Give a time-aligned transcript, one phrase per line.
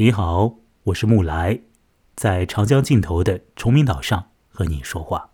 [0.00, 1.60] 你好，我是木来，
[2.14, 5.32] 在长江尽头的崇明岛上和你说话。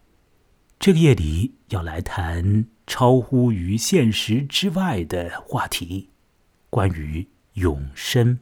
[0.79, 6.08] 这个夜里要来谈超乎于现实之外的话题，
[6.70, 8.38] 关于永生。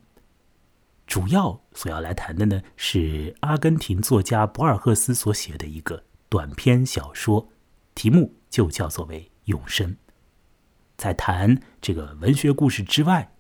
[1.08, 7.48] 主要所要来谈的呢，是阿根廷作家博尔赫斯所写的一个短篇小说，
[7.96, 9.90] 题目就叫做为《永生》。
[10.96, 13.32] 在谈这个文学故事之外，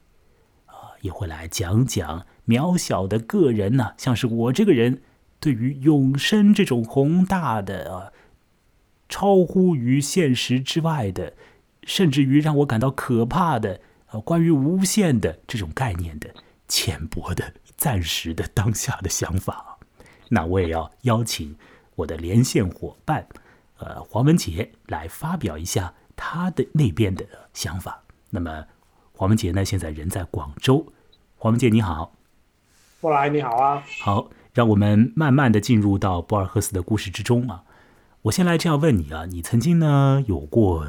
[0.66, 5.02] 啊，也会来讲讲渺小的个人呢，像是我这个人，
[5.40, 8.12] 对于永生这种宏大的啊，
[9.08, 11.34] 超乎于现实之外的，
[11.84, 16.34] 甚至于让我感到可怕的啊，关于无限的这种概念的
[16.68, 17.54] 浅薄的。
[17.74, 19.76] 暂时的当下的想法，
[20.28, 21.56] 那我也要邀请
[21.96, 23.26] 我的连线伙伴，
[23.78, 28.04] 呃，黄文杰来发表一下他的那边的想法。
[28.30, 28.66] 那么，
[29.10, 30.92] 黄文杰呢，现在人在广州。
[31.34, 32.14] 黄文杰你好，
[33.02, 33.82] 过来你好啊。
[34.00, 37.64] 好，让我们慢慢的进入到博尔赫斯的故事之中啊。
[38.22, 40.86] 我先来这样问你啊，你曾经呢有过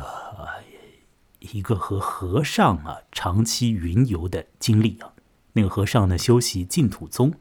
[1.40, 5.10] 一个和和尚啊长期云游的经历啊？
[5.54, 7.34] 那个和尚呢，修习净土宗，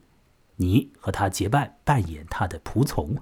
[0.56, 3.18] 你和他结伴扮演他的仆从，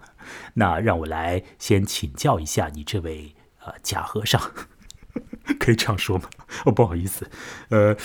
[0.54, 4.40] 那让我来先请教一下你这位呃假和尚，
[5.58, 6.30] 可以这样说吗？
[6.64, 7.28] 哦，不好意思，
[7.70, 7.96] 呃，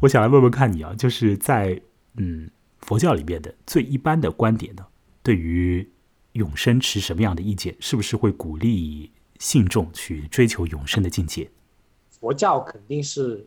[0.00, 1.82] 我想来问问看你啊，就是在
[2.16, 2.50] 嗯
[2.84, 4.86] 佛教里面的最一般的观点呢，
[5.22, 5.90] 对于
[6.32, 7.74] 永生持什么样的意见？
[7.80, 11.50] 是不是会鼓励信众去追求永生的境界？
[12.10, 13.46] 佛教肯定是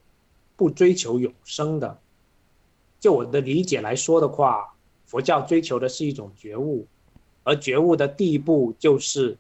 [0.56, 2.00] 不追求永生的。
[3.00, 4.74] 就我的理解来说的话，
[5.06, 6.88] 佛教追求的是一种觉悟，
[7.44, 9.38] 而觉悟的第一步就是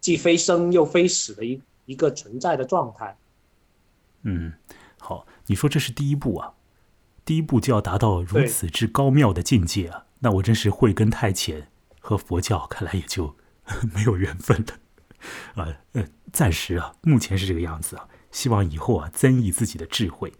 [0.00, 3.16] 既非生又非死的一一个存在的状态。
[4.22, 4.52] 嗯，
[5.00, 6.54] 好，你说这是第一步啊，
[7.26, 11.66] 第一步就要达到如此之高妙的境界啊，那我真是慧根太浅，
[12.00, 13.36] 和佛教看来也就
[13.92, 15.62] 没有缘分了。
[15.62, 20.32] 啊，呃，暂时啊，目前是这个样子啊，希望以后啊，增益自己的智慧。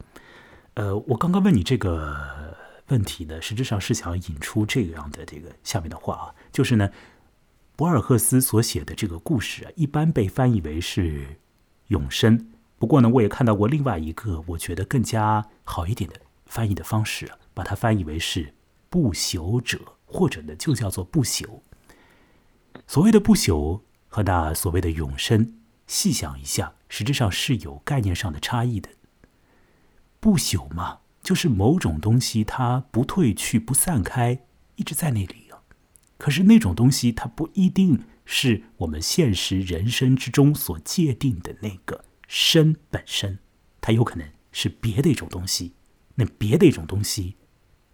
[0.74, 2.56] 呃，我刚刚问你这个
[2.86, 6.88] 问题呢，实质上是想引出这样的这个下面的话啊，就是呢，
[7.74, 11.40] 博尔赫斯所写的这个故事啊，一般被翻译为是
[11.88, 12.52] 永生。
[12.78, 18.54] 不过呢，我也看到过另外一个我觉得更加好一点的翻译的方式，把它翻译为是
[18.88, 21.60] 不朽者，或者呢就叫做不朽。
[22.86, 28.90] 所谓的不朽和那所谓的永生，细想一下，实质上是有概念上的差异的。
[30.20, 34.40] 不朽嘛，就是某种东西它不褪去、不散开，
[34.76, 35.60] 一直在那里啊。
[36.18, 43.38] 可是那种东西它不一定是我们现实人生之中所界定的那个身本身，
[43.80, 45.74] 它有可能是别的一种东西。
[46.16, 47.36] 那别的一种东西，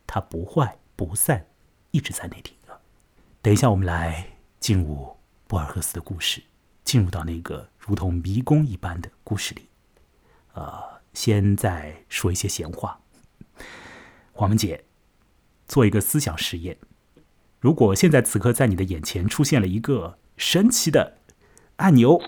[0.07, 1.47] 它不坏不散，
[1.93, 2.81] 一直在那里啊。
[3.41, 5.17] 等一下，我们来进入
[5.47, 6.43] 博尔赫斯的故事，
[6.83, 9.69] 进入到那个如同迷宫一般的故事里，
[10.55, 10.89] 啊。
[11.15, 12.99] 先再说一些闲话，
[14.33, 14.87] 黄文姐，
[15.69, 16.79] 做一个思想实验：
[17.61, 21.19] 如果现在此刻在你的眼前出现了一个神奇的
[21.77, 22.19] 按钮，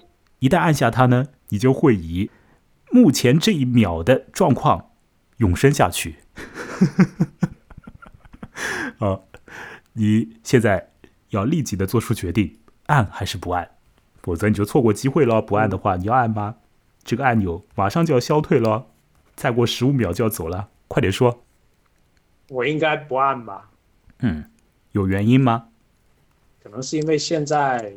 [0.40, 2.30] 一旦按下它呢，你就会以
[2.90, 4.90] 目前这一秒的状况
[5.38, 6.16] 永生下去。
[8.98, 9.20] 啊，
[9.92, 10.90] 你现在
[11.30, 13.70] 要立即的做出决定，按还是不按？
[14.22, 15.42] 否则你就错过机会了。
[15.42, 16.56] 不按的话，你要按吗？
[17.02, 18.86] 这个按钮马上就要消退了，
[19.36, 21.42] 再过十五秒就要走了，快点说。
[22.48, 23.70] 我应该不按吧？
[24.20, 24.44] 嗯，
[24.92, 25.68] 有原因吗？
[26.62, 27.94] 可能是因为现在，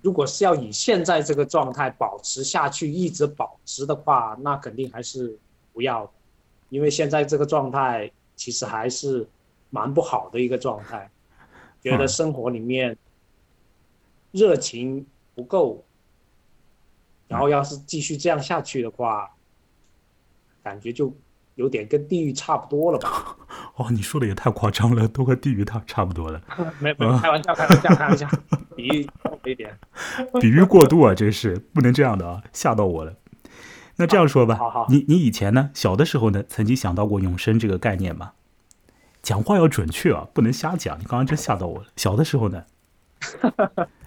[0.00, 5.38] 如果是要以现在这个状态保持下去，一直保持的话，那肯定还是
[5.72, 6.12] 不要，
[6.72, 9.28] 因为现在这个状态其实还是
[9.68, 11.10] 蛮不好的一个状态，
[11.82, 12.96] 觉得生活里面
[14.30, 15.84] 热情不够。
[17.28, 19.30] 然后要是继续这样下去的话，
[20.62, 21.14] 感觉就
[21.56, 23.36] 有点跟地狱差不多了吧？
[23.76, 26.40] 哦，你说的也太夸张了，都和地狱差差不多了。
[26.80, 28.26] 没没开玩笑，开玩笑，开玩笑，
[28.74, 29.06] 比喻
[29.44, 29.78] 一点，
[30.40, 33.14] 比喻过度啊，真是不能这样的啊，吓到我了。
[33.96, 38.32] 那这样说吧，好好，你你以前呢，小的时候呢，曾经想到过永生这个概念吗？
[39.22, 40.98] 讲话要准确啊，不能瞎讲。
[40.98, 41.86] 你刚刚真吓到我了。
[41.96, 42.64] 小的时候呢，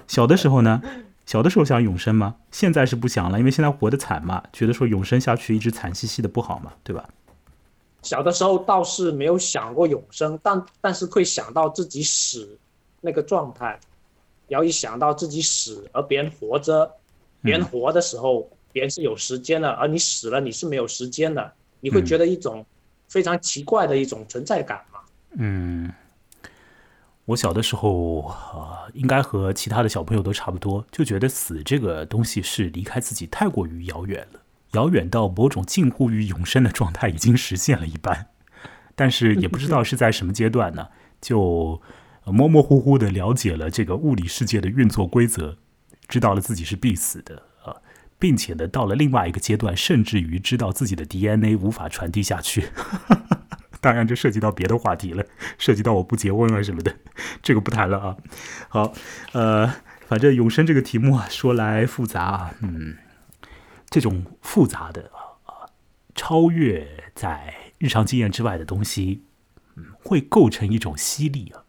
[0.08, 0.82] 小的时候呢。
[1.26, 2.36] 小的时候想永生吗？
[2.52, 7.04] 现在是不想了，因为现在活得惨嘛，觉得说永生下去一直惨兮兮的不好嘛，对吧？
[8.04, 12.60] 小的时候倒是没有想过永生，但但是会想到自己死
[13.02, 13.80] 那个状态，
[14.48, 16.92] 然后一想到自己死而别人活着，
[17.42, 22.66] 别人活的时候别人是有时间的，而你死了你是没有时间的，你会觉得一种
[23.08, 25.00] 非常奇怪的一种存在感吗？
[25.38, 25.90] 嗯，
[27.24, 34.42] 我小的时候啊，应该和其他的小朋友都差不多，就觉得死这个东西是离开自己太过于遥远了，
[34.74, 38.28] 遥远到某种近乎于永生的状态已经实现了一般。
[38.94, 40.90] 但是也不知道是在什么阶段呢，
[41.22, 41.82] 就
[42.26, 45.58] 模模糊糊的了解了这个物理世界的运作规则，
[46.10, 47.55] 知道了自己是必死的啊，
[48.18, 52.70] 并且呢，到了另外一个阶段，甚至于知道自己的 DNA 无法传递下去。
[53.82, 55.24] 当然，这涉及到别的话题了，
[55.60, 56.96] 涉及到我不结婚啊什么的，
[57.44, 58.18] 这个不谈了啊。
[58.68, 58.94] 好，
[59.34, 59.72] 呃，
[60.08, 62.98] 反正永生这个题目啊，说来复杂啊，嗯，
[63.90, 65.70] 这种复杂的啊，
[66.16, 69.24] 超越在日常经验之外的东西，
[69.76, 71.62] 嗯，会构成一种吸力啊，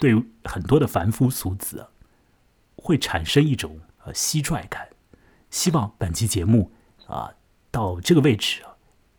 [0.00, 0.14] 对
[0.44, 1.88] 很多的凡夫俗子啊，
[2.76, 4.88] 会产生一种呃吸拽感。
[5.50, 6.72] 希望本期节目
[7.06, 7.34] 啊，
[7.70, 8.62] 到这个位置。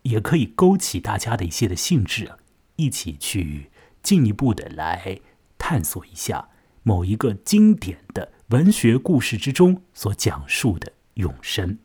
[0.03, 2.31] 也可以勾起大家的一些的兴致，
[2.77, 3.69] 一起去
[4.01, 5.19] 进一步的来
[5.57, 6.49] 探索一下
[6.83, 11.77] 某一个经典的文学故事之中所讲述的永生。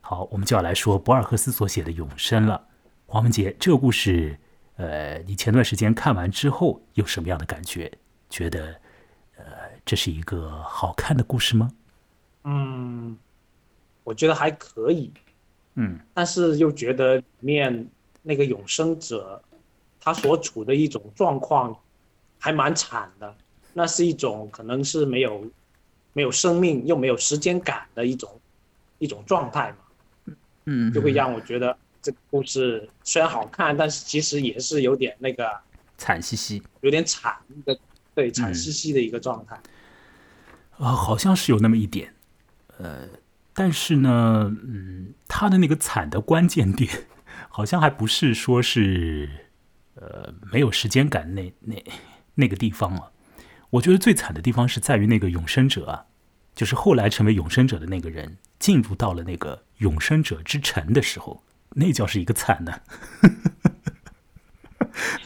[0.00, 2.68] 好，我们就要来说博尔赫斯所写的永生了。
[3.06, 4.38] 黄文杰，这个故事，
[4.76, 7.92] 呃，你前段时间看完之后有什么样的感觉？
[8.30, 8.80] 觉得，
[9.36, 9.44] 呃，
[9.84, 11.72] 这是一个好看的故事吗？
[12.44, 13.18] 嗯，
[14.08, 15.12] 我觉得还可以。
[15.74, 17.86] 嗯，但是又觉得里面
[18.22, 19.40] 那个永生者，
[20.00, 21.78] 他所处的一种状况，
[22.38, 23.36] 还蛮惨的。
[23.74, 25.46] 那是一种可能是没有
[26.14, 28.40] 没有生命又没有时间感的一种
[28.98, 30.34] 一种状态嘛。
[30.64, 35.48] 嗯，就会让我觉得这个故事虽然好看，但是其实也是有点那个
[35.98, 37.78] 惨兮兮，有点惨的，
[38.14, 39.54] 对，惨兮兮的一个状态。
[40.78, 42.12] 啊，好像是有那么一点，
[42.78, 43.06] 呃。
[43.58, 46.88] 但是呢，嗯，他的那个惨的关键点，
[47.48, 49.28] 好像还不是说是，
[49.96, 51.84] 呃，没有时间感那那
[52.36, 53.10] 那个地方啊。
[53.70, 56.06] 我觉得最惨的地方是在于那个永生者啊，
[56.54, 62.80] 就是后来成为永生者的那个人，进入到了那个永生者之城的时候，那叫是一个惨呢，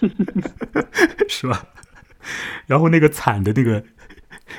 [1.29, 1.67] 是吧？
[2.65, 3.85] 然后那个惨的那个，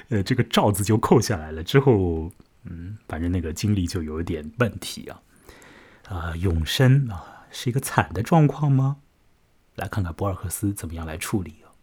[0.09, 2.31] 呃，这个罩子就扣下来了之后。
[2.63, 5.21] 嗯，反正那个经历就有一点问题啊，
[6.07, 8.97] 啊，永生啊是一个惨的状况吗？
[9.75, 11.73] 来看看博尔赫斯怎么样来处理啊。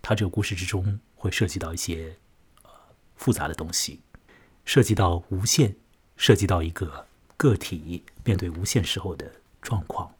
[0.00, 2.16] 他这个故事之中会涉及到一些
[2.62, 2.70] 呃
[3.16, 4.00] 复杂的东西，
[4.64, 5.76] 涉及到无限，
[6.16, 9.30] 涉及到一个个体面对无限时候的
[9.60, 10.14] 状况、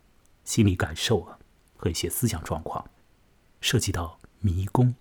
[0.45, 1.39] 心理感受啊
[1.77, 2.91] 和一些思想状况，
[3.61, 4.95] 涉及到迷宫。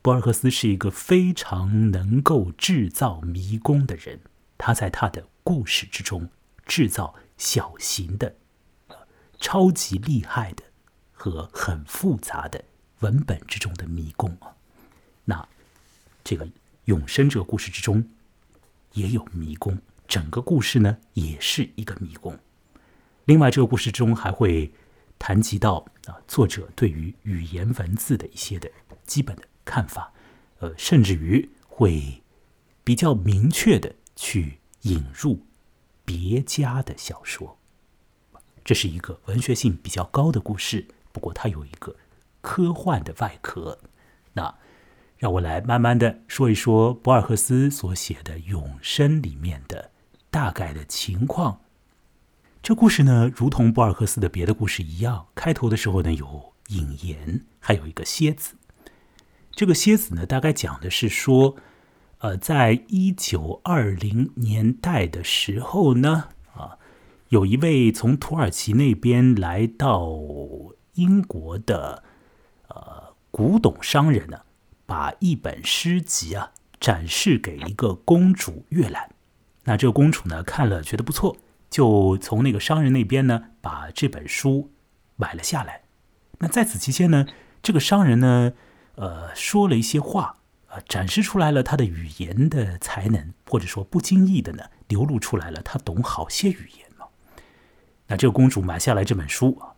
[0.00, 4.20] 博尔赫斯是一个非常能够制造迷宫的人。
[4.62, 6.28] 他在他的故事之中
[6.66, 8.36] 制造小型的、
[9.40, 10.62] 超级厉害的
[11.12, 12.62] 和很复杂的
[12.98, 14.54] 文本之中的迷宫啊。
[15.24, 15.48] 那
[16.22, 16.46] 这个
[16.84, 18.06] 永生这个故事之中
[18.92, 22.38] 也有迷宫，整个故事呢也是一个迷宫。
[23.24, 24.70] 另外，这个故事中还会
[25.18, 28.70] 谈及到啊，作者对于语言文字的一些的
[29.06, 30.12] 基本的看法，
[30.58, 32.22] 呃，甚至于会
[32.84, 33.94] 比较明确的。
[34.22, 35.46] 去引入
[36.04, 37.56] 别家的小说，
[38.62, 40.88] 这是一个文学性比较高的故事。
[41.10, 41.96] 不过它有一个
[42.42, 43.78] 科幻的外壳。
[44.34, 44.54] 那
[45.16, 49.90] 让我来慢慢的说一说博尔赫斯所写的《永生》里面的
[50.30, 51.62] 大概的情况。
[52.62, 58.56] 这故事呢，如同博尔赫斯的别的故事一样，开头的时候呢有引言，还有一个蝎子。
[59.50, 61.56] 这个蝎子呢，大概讲的是说。
[62.20, 66.76] 呃，在一九二零年代的时候呢，啊，
[67.30, 70.18] 有一位从土耳其那边来到
[70.94, 72.02] 英国的
[72.68, 74.42] 呃古董商人呢，
[74.84, 79.14] 把一本诗集啊展示给一个公主阅览。
[79.64, 81.38] 那这个公主呢看了觉得不错，
[81.70, 84.70] 就从那个商人那边呢把这本书
[85.16, 85.84] 买了下来。
[86.40, 87.26] 那在此期间呢，
[87.62, 88.52] 这个商人呢，
[88.96, 90.36] 呃，说了一些话。
[90.70, 97.06] 啊，展示出来了他的语言的才能，或者说不经意的呢，流露出来了他懂好些语言嘛。
[98.06, 99.74] 那这个公主买下来这本书啊，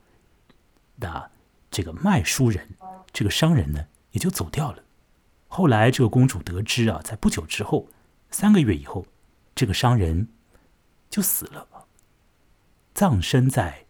[0.96, 1.30] 那
[1.70, 2.68] 这个卖书人，
[3.10, 4.82] 这个商人呢，也就走掉了。
[5.48, 7.88] 后来这个公主得知啊，在不久之后，
[8.30, 9.06] 三个月以后，
[9.54, 10.28] 这个商人
[11.08, 11.66] 就死了，
[12.92, 13.86] 葬身在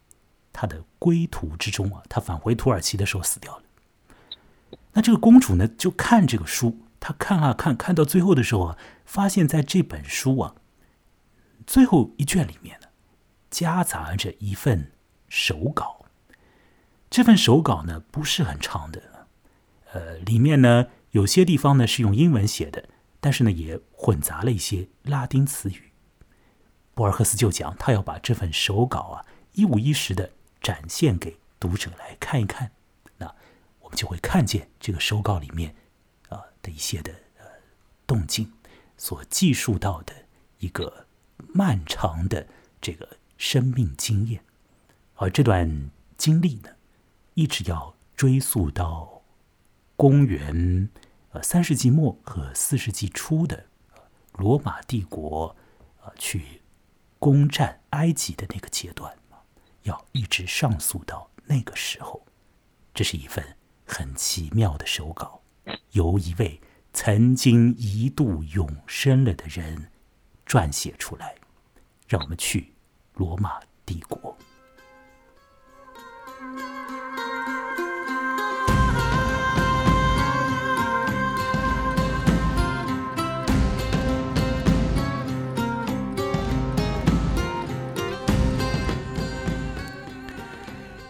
[0.53, 2.05] 他的归途之中啊。
[2.09, 3.63] 他返回土耳其的时候死掉了。
[4.93, 6.79] 那这个公主呢，就看这个书。
[7.05, 10.55] 他看啊看，看到最后的时候啊，发现在这本书啊
[11.67, 12.87] 最后一卷里面呢，
[13.51, 14.93] 夹杂着一份
[15.29, 16.07] 手稿。
[17.11, 19.27] 这份手稿呢不是很长的，
[19.93, 25.91] 呃，里面呢有些地方呢是用英文写的，但是呢也混杂了一些拉丁词语。
[26.95, 30.31] 博尔赫斯就讲，他要把这份手稿啊一五一十的
[30.61, 32.71] 展现给读者来看一看。
[33.17, 33.27] 那
[33.81, 35.75] 我们就会看见这个手稿里面
[36.63, 37.45] 的一些的呃
[38.07, 38.53] 动静，
[38.97, 40.15] 所记述到的
[40.59, 41.07] 一个
[41.53, 42.47] 漫长的
[42.81, 44.43] 这个生命经验。
[45.17, 46.71] 而这段经历呢，
[47.35, 49.23] 一直要追溯到
[49.97, 50.89] 公元
[51.33, 53.67] 呃三世纪末和四世纪初的
[54.33, 55.57] 罗马帝国
[56.01, 56.63] 啊去。
[57.19, 59.17] 攻占埃及的那个阶段
[59.85, 62.27] 要一直上溯到那个时候，
[62.93, 65.41] 这是一份很奇妙的手稿，
[65.93, 66.61] 由一位
[66.93, 69.91] 曾经一度永生了的人
[70.47, 71.35] 撰写出来。
[72.09, 72.75] 让我们去
[73.15, 73.53] 罗马
[73.87, 74.37] 帝国。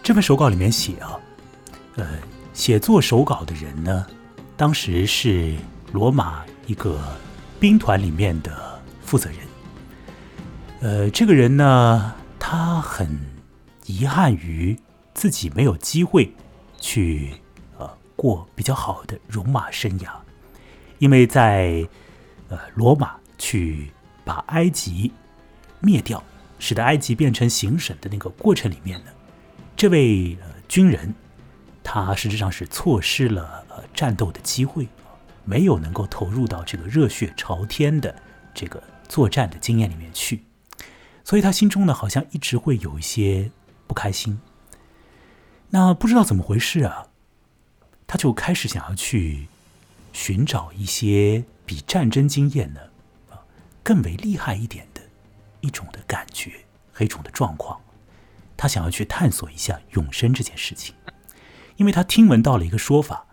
[0.01, 1.19] 这份手稿里面写啊，
[1.95, 2.19] 呃，
[2.53, 4.07] 写作手稿的人呢，
[4.63, 5.53] 当时是
[5.91, 6.97] 罗马一个
[7.59, 9.39] 兵团里面的负责人。
[10.79, 13.19] 呃，这个人呢，他很
[13.87, 14.79] 遗憾于
[15.13, 16.33] 自己没有机会
[16.79, 17.31] 去
[17.77, 20.07] 呃过比较好的戎马生涯，
[20.97, 21.85] 因为在
[22.47, 23.91] 呃罗马去
[24.23, 25.11] 把埃及
[25.81, 26.23] 灭掉，
[26.57, 29.11] 使得埃及变成行省的那个过程里面呢。
[29.75, 30.37] 这位
[30.69, 31.13] 军人，
[31.83, 34.87] 他实质上是错失了呃战斗的机会，
[35.43, 38.15] 没有能够投入到这个热血朝天的
[38.53, 40.45] 这个作战的经验里面去，
[41.23, 43.51] 所以他心中呢好像一直会有一些
[43.85, 44.39] 不开心。
[45.69, 47.07] 那不知道怎么回事啊，
[48.07, 49.47] 他就开始想要去
[50.13, 52.79] 寻找一些比战争经验呢
[53.29, 53.41] 啊
[53.83, 55.01] 更为厉害一点的
[55.61, 56.51] 一种的感觉
[56.91, 57.81] 和一种的状况。
[58.55, 60.95] 他想要去探索一下永生这件事情，
[61.77, 63.27] 因为他听闻到了一个说法，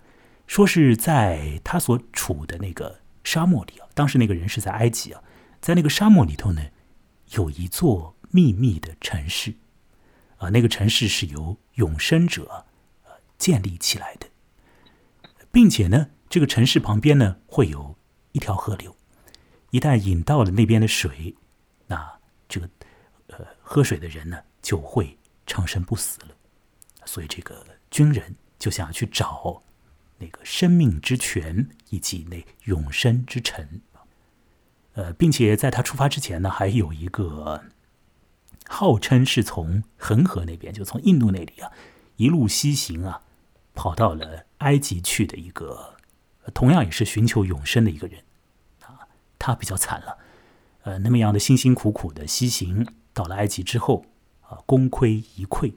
[0.47, 5.23] 说是在他所处的那个沙漠里啊，当时那个人是在埃及啊，
[5.61, 6.63] 在那个沙漠里头呢，
[7.33, 9.55] 有一座秘密的城市，
[10.39, 12.67] 啊，那个城市是由永生者
[13.05, 14.27] 呃建立起来的，
[15.51, 17.97] 并且呢，这个城市旁边呢会有
[18.33, 18.97] 一条河流，
[19.71, 21.35] 一旦引到了那边的水，
[21.87, 22.19] 那
[22.49, 22.69] 这个
[23.29, 24.39] 呃喝水的人呢。
[24.63, 26.30] 就会长生不死了，
[27.05, 29.63] 所以这个军人就想要去找
[30.19, 33.81] 那个生命之泉以及那永生之城，
[34.95, 37.63] 呃，并且在他出发之前呢，还有一个
[38.67, 41.71] 号称是从恒河那边，就从印度那里啊，
[42.17, 43.23] 一路西行啊，
[43.75, 45.97] 跑到了埃及去的一个，
[46.53, 48.23] 同样也是寻求永生的一个人
[48.83, 50.19] 啊，他比较惨了，
[50.83, 54.05] 呃，那么样的辛辛苦苦的西行到了埃及之后。
[54.51, 55.73] 啊，功亏一篑，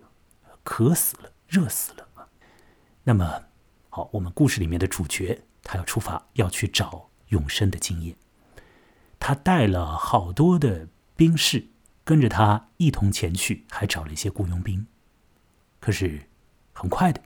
[0.63, 2.07] 渴死了，热死了
[3.03, 3.43] 那么，
[3.89, 8.15] 好，我们故事里面的主角，他要出发，要去找永生的经验。
[9.19, 11.67] 他带了好多的兵士
[12.03, 14.87] 跟着他一同前去，还找了一些雇佣兵。
[15.79, 16.29] 可是，
[16.71, 17.21] 很快的，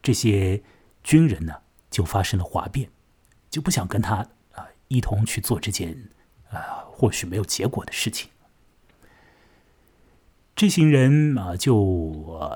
[0.00, 0.62] 这些
[1.02, 1.54] 军人呢
[1.90, 2.88] 就发生了哗变，
[3.50, 6.08] 就不想跟他啊一同去做这件
[6.50, 8.30] 啊或许没有结果的事情。
[10.56, 12.48] 这行人啊，就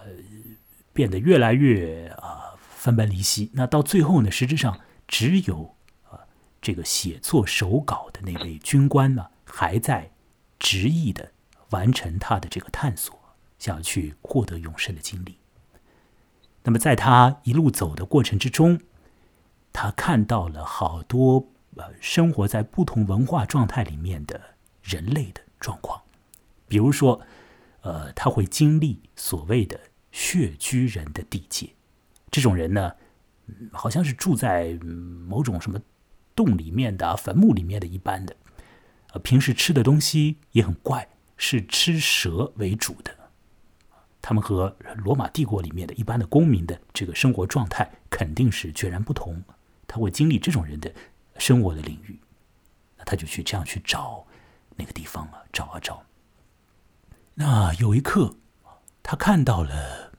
[0.94, 3.50] 变得越来越啊分崩离析。
[3.52, 5.76] 那到最后呢，实质上只有
[6.08, 6.20] 啊
[6.62, 10.10] 这个写作手稿的那位军官呢，还在
[10.58, 11.32] 执意的
[11.68, 13.14] 完成他的这个探索，
[13.58, 15.36] 想要去获得永生的经历。
[16.62, 18.80] 那么在他一路走的过程之中，
[19.74, 24.40] 他看到了好多呃生活在不同文化状态里面的
[24.82, 26.00] 人类的状况，
[26.66, 27.20] 比如说。
[27.82, 29.80] 呃，他会经历所谓的
[30.12, 31.70] 血居人的地界，
[32.30, 32.92] 这种人呢，
[33.72, 34.74] 好像是住在
[35.26, 35.80] 某种什么
[36.34, 38.36] 洞里面的、坟墓里面的一般的，
[39.12, 43.16] 呃，平时吃的东西也很怪，是吃蛇为主的。
[44.22, 49.42] 他们和罗马帝国里面的一般的公民的这个生活状态肯定是决然不同。
[49.86, 50.92] 他会经历这种人的
[51.38, 52.20] 生活的领域，
[52.98, 54.26] 那他就去这样去找
[54.76, 56.04] 那个地方啊，找啊找。
[57.40, 58.36] 那有一刻，
[59.02, 60.12] 他看到了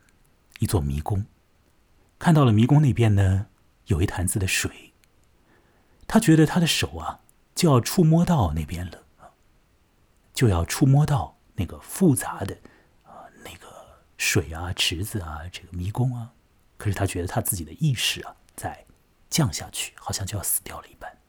[0.58, 1.28] 一座迷宫，
[2.18, 3.46] 看到了迷宫那边呢
[3.86, 4.92] 有一坛子的水。
[6.08, 7.20] 他觉得他的手啊
[7.54, 9.04] 就要触摸到那边了，
[10.34, 12.58] 就要触摸到那个复杂的
[13.04, 13.68] 啊那个
[14.18, 16.34] 水啊池子啊这个迷宫啊。
[16.76, 18.88] 可是他觉得他自己的意识啊在
[19.30, 21.20] 降下去，好像就要死掉了一般。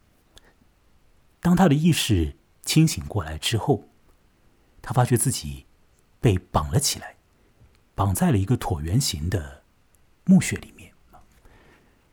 [1.41, 3.91] 当他的意识清醒过来之后，
[4.81, 5.67] 他发觉自己
[6.23, 7.17] 被绑了起来，
[7.95, 9.65] 绑在了一个椭圆形的
[10.25, 10.93] 墓穴里面。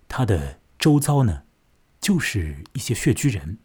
[0.10, 1.44] 他的周遭呢，
[2.02, 3.60] 就是一些穴居人，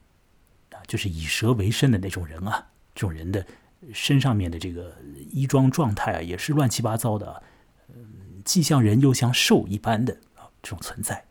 [0.70, 2.68] 啊，就是以蛇为生的那种人啊。
[2.94, 3.44] 这种人的
[3.92, 4.96] 身上面的这个
[5.30, 7.42] 衣装状态啊，也是乱七八糟的，
[7.88, 11.24] 嗯，既像人又像兽一般的啊，这种存在。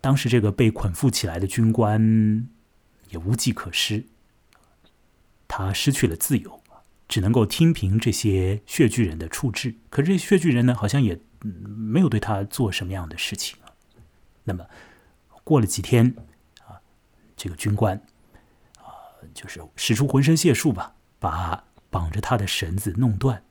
[0.00, 2.48] 当时这个被捆缚起来的军官
[3.10, 4.06] 也无计可施，
[5.46, 6.61] 他失去了自由，
[7.12, 9.74] 只能够听凭这些血巨人的处置。
[9.90, 11.20] 可是这血巨人呢，好像也。
[11.44, 13.74] 没有对他做什么样的事情啊。
[14.44, 14.64] 那么
[15.42, 16.14] 过了几天
[16.64, 16.78] 啊，
[17.36, 18.00] 这个军官
[18.78, 18.86] 啊，
[19.34, 23.42] 就是使出浑身解数吧，把绑着他的绳子弄断。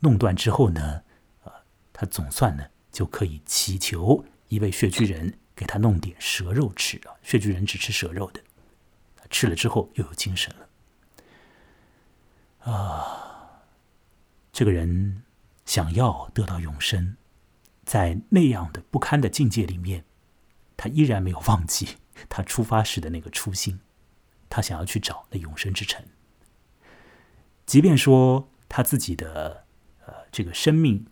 [0.00, 1.02] 弄断之后呢，
[1.44, 1.52] 啊，
[1.92, 7.14] 他总算呢就可以祈求一位血巨人给他弄点蛇肉吃啊。
[7.22, 8.40] 血巨人只吃蛇肉的，
[9.30, 10.63] 吃了之后又有精神了。
[12.64, 13.62] 啊，
[14.52, 15.20] 这个人。
[15.66, 17.16] 想要得到永生，
[17.86, 20.04] 在那样的不堪的境界里面，
[20.76, 21.96] 他依然没有忘记
[22.28, 23.80] 他出发时的那个初心。
[24.50, 26.04] 他想要去找那永生之城，
[27.64, 29.64] 即便说他自己的
[30.04, 31.06] 呃这个生命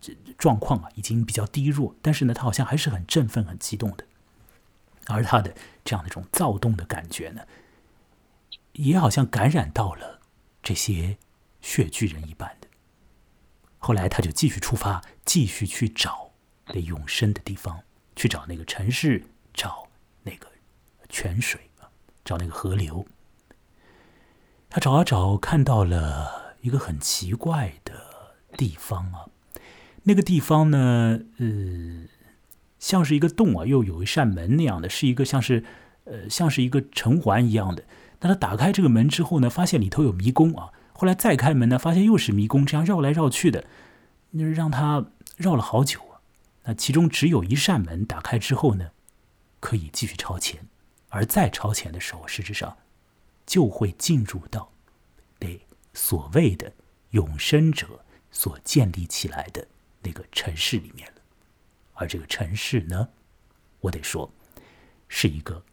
[0.00, 4.06] 这状况啊已经比较低弱，但是呢，他好像还是很振奋、很激动的。
[5.08, 7.42] 而他的这样的一种躁动的感觉呢，
[8.72, 10.21] 也好像感染到了
[10.62, 11.16] 这些
[11.60, 12.68] 血巨人一般的。
[13.78, 16.30] 后来，他就继续出发，继续去找
[16.68, 17.82] 那永生的地方，
[18.14, 19.88] 去找那个城市，找
[20.22, 20.46] 那个
[21.08, 21.60] 泉水
[22.24, 23.04] 找那个河流。
[24.70, 29.26] 他找啊找，看到了一个很奇怪的地方啊。
[30.04, 32.06] 那个地方呢，呃，
[32.78, 35.64] 像是一个洞啊，又有一扇门那样的，是一个像是
[36.04, 37.84] 呃，像是一个城环一样的。
[38.22, 40.72] 当他打开这个门之后呢，发现里头有迷宫啊。
[40.92, 43.64] 后来再开门呢，发现又是迷宫，这样绕来绕去的，
[44.30, 45.04] 那让他
[45.36, 46.22] 绕了好久啊。
[46.62, 48.92] 那其中只有一扇门打开之后呢，
[49.58, 50.64] 可以继续超前，
[51.08, 52.76] 而再超前的时候，实质上
[53.44, 54.70] 就会进入到
[55.40, 56.72] 被所谓的
[57.10, 59.66] 永生者所建立起来的
[60.04, 61.22] 那个城市里面了。
[61.94, 63.08] 而这个城市呢，
[63.80, 64.32] 我得说，
[65.08, 65.64] 是一个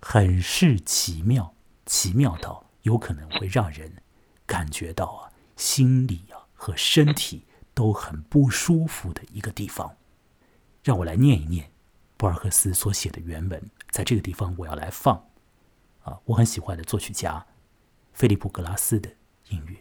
[0.00, 1.52] 很是奇妙，
[1.88, 3.90] 奇妙到有可能会让人。
[4.46, 9.94] 感觉到啊，心里啊和身体都很不舒服的一个地方，
[10.82, 11.70] 让我来念一念
[12.16, 13.70] 博尔赫斯所写的原文。
[13.90, 15.22] 在这个地方，我要来放
[16.02, 17.44] 啊，我很喜欢的作曲家
[18.14, 19.10] 菲利普·格拉斯的
[19.50, 19.76] 音乐。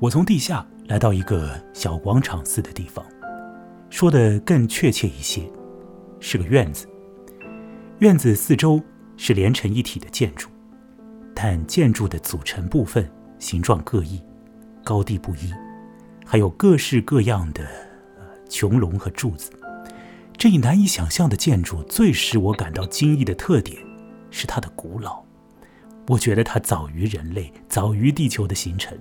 [0.00, 3.04] 我从地下来到一个小广场似的地方，
[3.90, 5.42] 说的更确切一些，
[6.20, 6.86] 是个院子。
[7.98, 8.80] 院子四周
[9.16, 10.48] 是连成一体的建筑，
[11.34, 14.22] 但建筑的组成部分形状各异，
[14.84, 15.52] 高低不一，
[16.24, 17.66] 还有各式各样的
[18.48, 19.50] 穹隆和柱子。
[20.36, 23.76] 这一难以想象的建筑最使我感到惊异的特点
[24.30, 25.20] 是它的古老。
[26.06, 28.96] 我觉得它早于人类，早于地球的形成。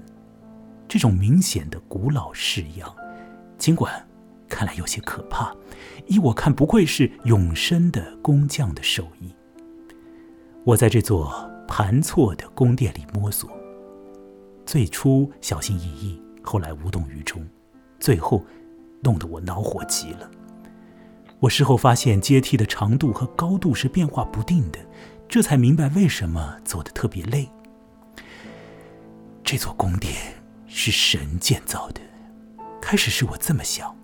[0.88, 2.96] 这种明显的古老式样，
[3.58, 4.08] 尽管
[4.48, 5.54] 看来有些可怕，
[6.08, 9.34] 依我看，不愧是永生的工匠的手艺。
[10.64, 13.50] 我在这座盘错的宫殿里摸索，
[14.66, 17.46] 最初小心翼翼，后来无动于衷，
[18.00, 18.46] 最后
[19.02, 20.32] 弄得我恼火极了。
[21.40, 24.80] 我事后发现阶梯的长度和高度是变化不定的，
[25.28, 27.50] 这才明白为什么走得特别累。
[29.44, 30.37] 这座宫殿。
[30.78, 32.00] 是神建造的。
[32.80, 33.98] 开始是我这么想，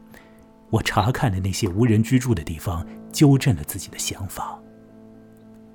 [0.71, 4.59] 我查看了那些无人居住的地方，纠正了自己的想法。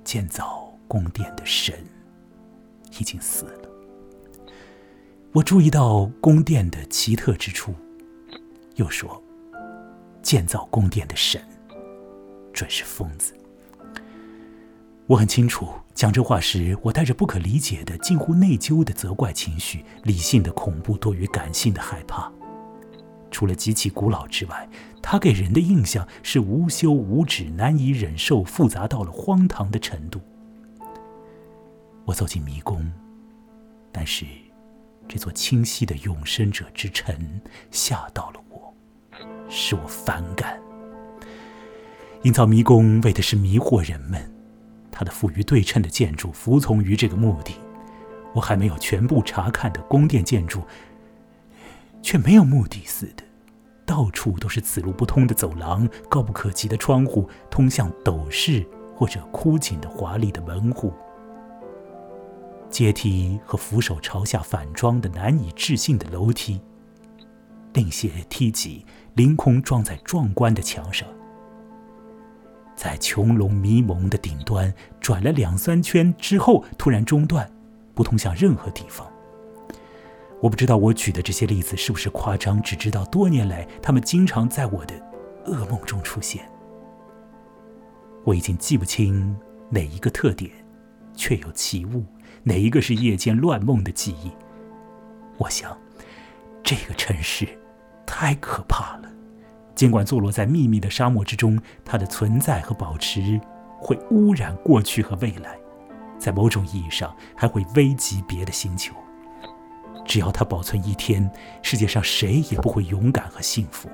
[0.03, 1.73] 建造宫殿的神
[2.99, 3.69] 已经死了。
[5.31, 7.73] 我注意到宫殿的奇特之处，
[8.75, 9.23] 又说，
[10.21, 11.41] 建造宫殿的神
[12.51, 13.33] 准是疯子。
[15.07, 22.31] 我很清楚，讲这话时，我带着不可理解的、近乎内疚的责怪情绪，理性的恐怖多于感性的害怕。
[23.29, 24.65] 除了极其古老之外，
[25.01, 30.21] 它给人的印象是无休无止、难以忍受、复杂到了荒唐的程度。
[32.05, 32.89] 我走进迷宫，
[33.91, 34.25] 但是
[35.05, 37.13] 这座清晰的永生者之城
[37.71, 38.73] 吓到了我，
[39.49, 40.57] 使我反感。
[42.23, 44.31] 营造迷宫为的是迷惑人们，
[44.99, 47.55] 它的富于对称的建筑服从于这个目的。
[48.33, 50.61] 我还没有全部查看的宫殿建筑，
[52.01, 53.23] 却没有目的似的，
[53.85, 60.91] 到处都是此路不通的走廊，高不可及的窗户，通向斗室或者枯井的华丽的门户，
[62.69, 66.59] 阶梯和扶手朝下反装的难以置信的楼梯，
[67.71, 71.07] 另些梯级凌空装在壮观的墙上，
[72.79, 77.45] 在穹隆迷蒙的顶端转了两三圈之后，突然中断。
[77.93, 79.05] 不通向任何地方。
[80.39, 84.95] 我不知道我举的这些例子是不是夸张，只知道多年来他们经常在我的
[85.45, 86.49] 噩梦中出现。
[88.23, 89.37] 我已经记不清
[89.69, 90.49] 哪一个特点
[91.13, 92.05] 确有其物，
[92.43, 94.31] 哪一个是夜间乱梦的记忆。
[95.37, 95.77] 我想，
[96.63, 97.45] 这个城市
[98.05, 99.08] 太可怕了。
[99.79, 103.39] 尽管坐落在秘密的沙漠之中，它的存在和保持
[103.79, 105.57] 会污染过去和未来。
[106.17, 108.93] 在某种意义上，还会危及别的星球。
[110.05, 113.87] 只要它保存一天，世界上谁也不会勇敢和幸福。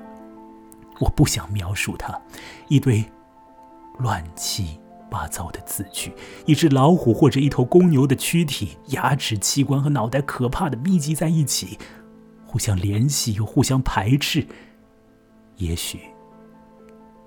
[0.98, 2.20] 我不想描述它，
[2.66, 3.04] 一堆
[4.00, 6.12] 乱七八糟的字句，
[6.46, 11.78] 一只老虎或者一头公牛的躯体，牙齿、器官和脑袋可怕的密集在一起，
[12.44, 14.48] 互相联系又互相排斥。
[15.56, 16.00] 也许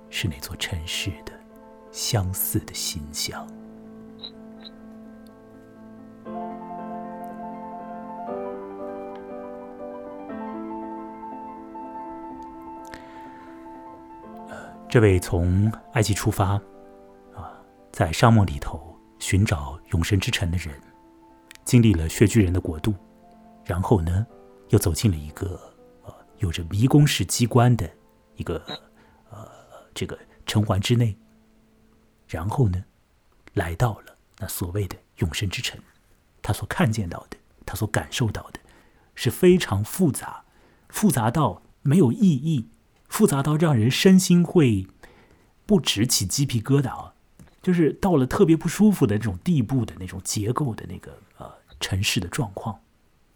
[0.10, 1.34] 是那座城市的
[1.92, 3.48] 相似的形象。
[14.88, 16.54] 这位从埃及出发，
[17.36, 17.54] 啊，
[17.92, 20.74] 在沙漠里头寻找永生之城的人，
[21.64, 22.96] 经历了血巨人的国度，
[23.64, 24.26] 然后呢，
[24.70, 25.60] 又走进了一个
[26.04, 27.88] 呃有着迷宫式机关的
[28.40, 28.64] 一个
[29.30, 29.48] 呃
[29.94, 31.16] 这个城环之内，
[32.28, 32.84] 然后呢，
[33.54, 35.80] 来到了那所谓的永生之城，
[36.42, 38.60] 他所看见到的，他所感受到的，
[39.14, 40.46] 是非常复杂，
[40.88, 42.70] 复杂到没有意义。
[43.10, 44.86] 复杂到让人身心会
[45.66, 47.16] 不止起鸡皮疙瘩啊！
[47.60, 52.80] 就是到了特别不舒服的这种地步的那种结构的那个呃城市的状况，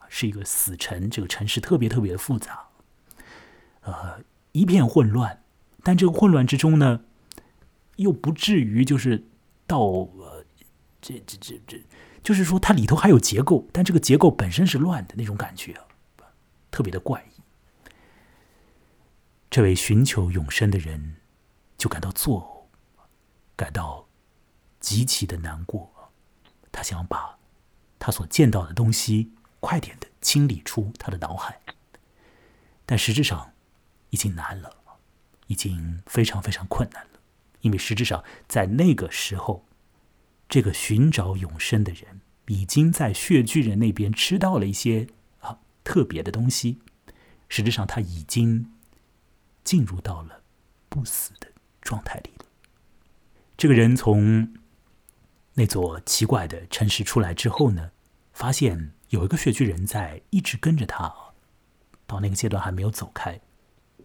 [0.08, 1.10] 是一个死城。
[1.10, 2.68] 这个城市特别特别的复杂，
[3.82, 4.20] 呃，
[4.54, 5.44] 一片混乱。
[5.84, 7.02] 但这个混乱之中呢，
[7.98, 9.28] 又不至于就是
[9.68, 10.46] 到呃
[11.02, 11.84] 这这这这，
[12.24, 15.78] 就是说它里头还有结构，但这个结构本身是乱的那种感觉，
[16.72, 17.42] 特别的怪异。
[19.50, 21.18] 这位寻求永生的人
[21.78, 23.04] 就感到作呕，
[23.56, 24.08] 感到
[24.80, 25.92] 极其的难过。
[26.72, 27.38] 他想把
[28.00, 31.60] 他所见到的东西快点的清理出他的脑海，
[32.86, 33.53] 但实质上
[34.14, 34.70] 已经难了，
[35.48, 37.20] 已经非常非常困难了。
[37.62, 39.66] 因为实质上在那个时候，
[40.48, 45.08] 这个寻找永生的人已经在血巨人那边吃到了一些
[45.40, 46.80] 啊特别的东西，
[47.50, 48.70] 实质上他已经。
[49.64, 50.44] 进入到了
[50.90, 51.48] 不死的
[51.82, 52.46] 状态里了。
[53.56, 54.54] 这个人从
[55.54, 57.92] 那座奇怪的城市出来之后呢，
[58.34, 61.16] 发现有一个血巨人在一直跟着他，
[62.06, 63.40] 到那个阶段还没有走开，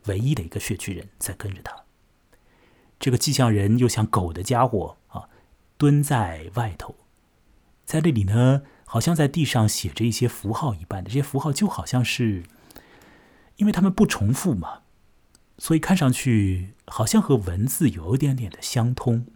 [0.06, 1.84] 唯一的一个血巨人在跟着他。
[2.98, 5.28] 这个既像人又像狗的家伙啊，
[5.76, 6.96] 蹲在外头，
[7.84, 12.42] 在那里呢，好像在地上写着一些符号一般的，这些符号就好像是，
[13.56, 14.82] 因为他们不重复嘛。
[15.58, 19.26] 所以看上去好像和文字有一点点的相通，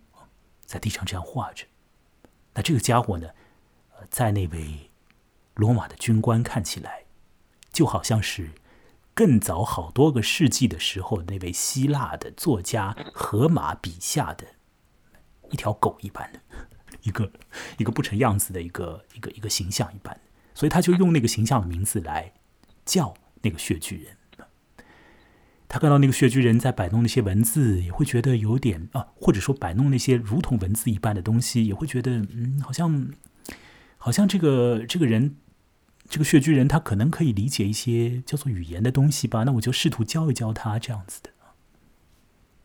[0.65, 1.67] 在地上这样画着。
[2.55, 3.31] 那这个家伙呢，
[4.11, 4.91] 在那位
[5.55, 7.05] 罗马的军官看起来，
[7.73, 8.51] 就好像是
[9.15, 14.47] 更早好多个世纪的时候那位希腊的作家荷马笔下的
[15.51, 16.41] 一条狗一般的，
[17.03, 17.31] 一个
[17.79, 20.19] 一个不成样子的一个一个一个形象一般。
[20.55, 22.33] 所以他就用那个形象的名字来
[22.85, 24.17] 叫那个血巨人。
[25.67, 33.09] 他看到那个血巨人在摆弄那些文字，也会觉得有点啊，或者说摆弄那些如同文字一般的东西，也会觉得嗯，好像
[33.97, 35.37] 好像这个这个人，
[36.13, 39.45] 这个血巨人他可能可以理解一些叫做语言的东西吧？
[39.45, 41.31] 那我就试图教一教他这样子的。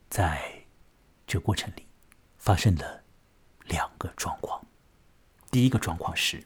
[0.09, 0.65] 在
[1.25, 1.85] 这过程里，
[2.37, 3.05] 发生了
[3.63, 4.67] 两个状况。
[5.49, 6.43] 第一个状况是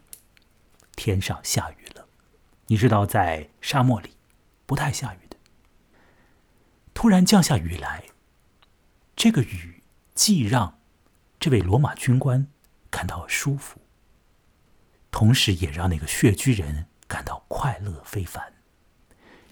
[0.95, 2.07] 天上下雨了。
[2.67, 4.11] 你知道，在沙漠里
[4.67, 5.35] 不太下雨的。
[6.93, 8.09] 突然降下雨来，
[9.15, 9.81] 这个雨
[10.13, 10.79] 既让
[11.39, 12.45] 这位罗马军官
[12.91, 13.81] 感到舒服，
[15.09, 18.53] 同时也让那个血巨人感到快乐非凡。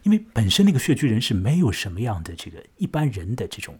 [0.03, 3.77] 因为本身那个血巨人是没有什么样的这个一般人的这种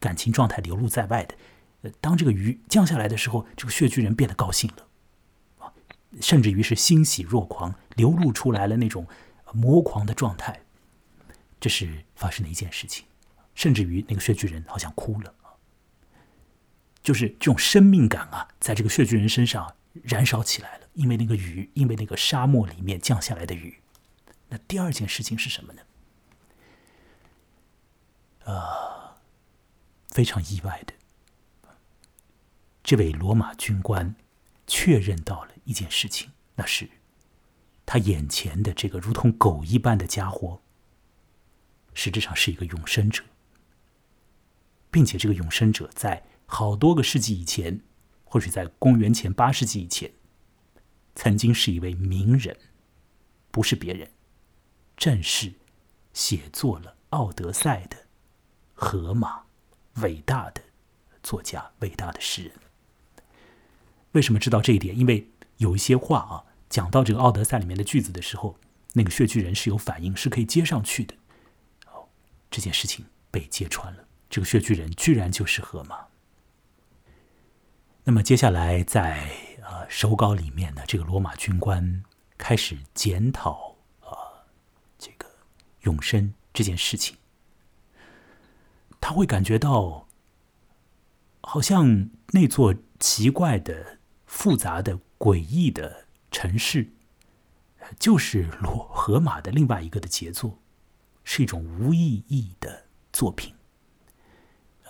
[0.00, 1.36] 感情状态流露在外的。
[1.82, 4.88] 呃，当这个鱼降下来的时候，这个血巨人变得高兴了，
[5.58, 5.72] 啊，
[6.20, 9.06] 甚至于是欣喜若狂，流露出来了那种
[9.52, 10.60] 魔狂的状态。
[11.60, 13.06] 这是发生的一件事情，
[13.54, 15.32] 甚至于那个血巨人好像哭了，
[17.02, 23.80] 就是这种生命感啊，在这个血巨人身上燃烧起来了，因为那个雨，因为那个沙漠里面降下来的雨。
[24.48, 25.82] 那第二件事情是什么呢？
[28.44, 29.16] 呃，
[30.08, 30.94] 非常意外的，
[32.82, 34.14] 这位罗马军官
[34.66, 36.88] 确认到了一件事情，那是
[37.84, 40.62] 他眼前的这个如同狗一般的家伙，
[41.92, 43.24] 实质上是一个永生者，
[44.90, 47.80] 并且这个永生者在好多个世纪以前，
[48.24, 50.12] 或许在公元前八世纪以前，
[51.16, 52.56] 曾经是一位名人，
[53.50, 54.12] 不是别人，
[54.96, 55.54] 正是
[56.12, 57.96] 写作了《奥德赛》的。
[58.74, 59.44] 荷马，
[60.02, 60.62] 伟大的
[61.22, 62.52] 作家，伟大的诗人。
[64.12, 64.96] 为什么知道这一点？
[64.96, 68.58] 因为有一些话啊，讲到这个《奥德赛》里面的句子的时候，
[68.92, 71.14] 那个血巨人是有反应，是可以接上去的。
[71.86, 72.06] 哦，
[72.50, 76.06] 这件事情被揭穿了，这个血巨人居然就是荷马。
[78.04, 79.30] 那么接下来在
[79.88, 82.02] 手稿里面呢，这个罗马军官
[82.36, 84.44] 开始检讨啊
[84.98, 85.26] 这个
[85.82, 87.16] 永生这件事情。
[89.00, 90.08] 他会感觉到，
[91.40, 96.90] 好像那座奇怪的、复杂的、诡异的城市，
[98.00, 100.58] 就是罗荷马的另外一个的杰作，
[101.22, 103.54] 是一种无意义的作品。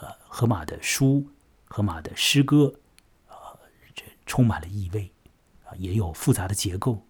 [0.01, 1.31] 呃，荷马的书、
[1.67, 2.81] 荷马的诗歌，
[4.27, 5.11] 充满了意味，
[5.65, 7.07] 啊，也有复杂的结构。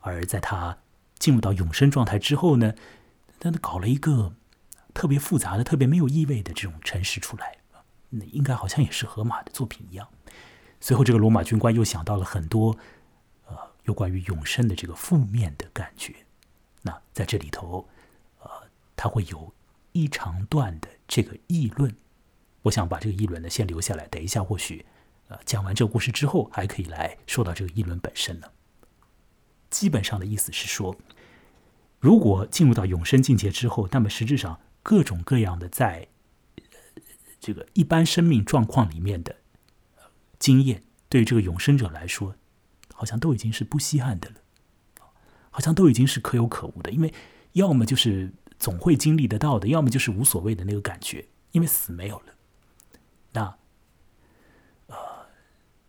[0.00, 0.78] 而在他
[1.18, 2.74] 进入到永生状态之后呢，
[3.38, 4.34] 他搞了一个。
[4.94, 7.56] 特别复杂的、特别没有意味的这种城市出来，
[8.10, 10.08] 那应该好像也是荷马的作品一样。
[10.80, 12.78] 随后，这个罗马军官又想到了很多，
[13.48, 16.14] 呃，有关于永生的这个负面的感觉。
[16.82, 17.88] 那在这里头，
[18.38, 18.48] 呃，
[18.94, 19.52] 他会有
[19.90, 21.92] 一长段的这个议论。
[22.62, 24.86] 我想把这个议论呢先留下来，等一下或许，
[25.44, 28.48] 讲完这个故事之后，还可以来说到这个议论本身呢。
[29.70, 30.96] 基本上的意思是说，
[32.00, 34.60] 如果进入到永生境界之后，那么实质上。
[34.86, 36.08] 各种各样的在
[37.40, 39.36] 这个一般生命状况里面的
[40.38, 42.36] 经验，对于这个永生者来说，
[42.92, 44.34] 好像都已经是不稀罕的了，
[45.48, 46.90] 好像都已经是可有可无的。
[46.90, 47.14] 因为
[47.52, 51.28] 要么就是总会经历得到的，要么就是无所谓的那个感觉。
[51.52, 52.34] 因为死没有了，
[53.32, 53.56] 那，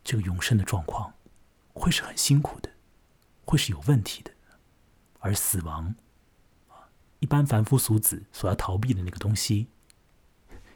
[0.05, 1.15] 这个永生的状况
[1.73, 2.69] 会是很辛苦的，
[3.43, 4.31] 会是有问题的，
[5.19, 5.95] 而死亡。
[7.19, 9.67] 一般凡夫俗子所要逃避的那个东西，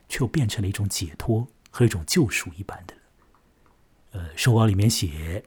[0.07, 2.95] 却又变成了一种解脱和一种救赎一般的。
[4.11, 5.45] 呃，书稿里面写，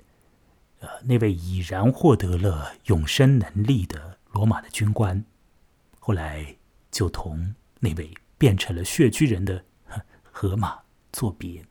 [0.78, 5.24] 呃，那位已然获得了永生能力的罗马的军官，
[5.98, 6.56] 后来
[6.92, 9.64] 就同那位变成了血居人的
[10.30, 11.66] 河马作别。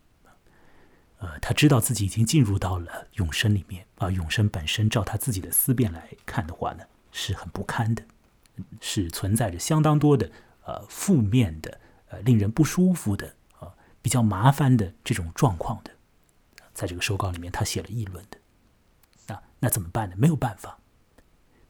[1.22, 8.04] 呃，他知道自己已经进入到了永生里面，而永生本身，照他自己的思辨来看的话呢，是很不堪的。
[8.80, 10.30] 是存在着相当多的
[10.66, 11.80] 呃负面的
[12.10, 15.92] 呃令人不舒服的啊比较麻烦的这种状况的，
[16.74, 18.38] 在这个手稿里面他写了议论的，
[19.28, 20.16] 那那怎么办呢？
[20.18, 20.80] 没有办法，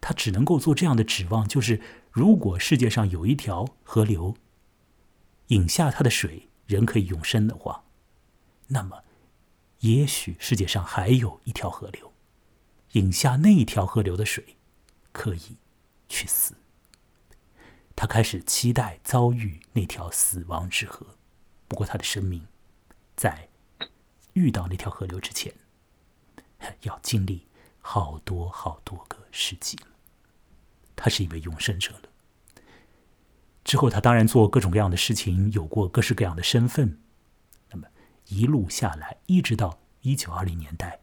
[0.01, 4.35] 他只能够做这样的指望，就是如果世界上有一条河流，
[5.47, 7.83] 饮下它的水，人可以永生的话，
[8.67, 9.03] 那么
[9.81, 12.11] 也许世界上还有一条河流，
[12.93, 14.57] 饮下那条河流的水，
[15.11, 15.57] 可以
[16.07, 16.55] 去死。
[17.95, 21.05] 他开始期待遭遇那条死亡之河，
[21.67, 22.47] 不过他的生命
[23.15, 23.49] 在
[24.33, 25.53] 遇到那条河流之前，
[26.81, 27.47] 要经历
[27.79, 29.77] 好多好多个世纪。
[30.95, 32.01] 他是一位永生者了。
[33.63, 36.99] 之后，他当然做各种各样的事情，有过各式各样的身份。
[38.27, 40.99] 一路下来，一直到一九二零年代，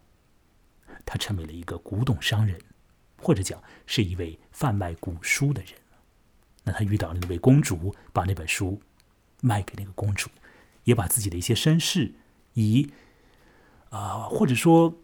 [1.05, 2.59] 他成为了一个古董商人，
[3.21, 5.73] 或者讲是一位贩卖古书的人。
[6.65, 8.81] 那他遇到了那位公主，把那本书
[9.41, 10.29] 卖给那个公主，
[10.85, 12.15] 也把自己的一些身世，
[12.55, 12.91] 以
[13.91, 14.99] 啊，或者说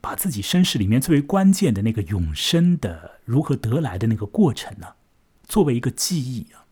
[0.00, 4.94] 把自己身世里面最为关键的那个永生的如何得来的那个过程呢，
[5.44, 6.64] 作为一个记忆啊，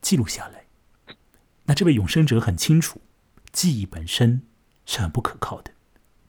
[0.00, 0.64] 记录下来。
[1.64, 3.00] 那这位永生者很清楚，
[3.52, 4.42] 记忆本身
[4.86, 5.72] 是很不可靠的，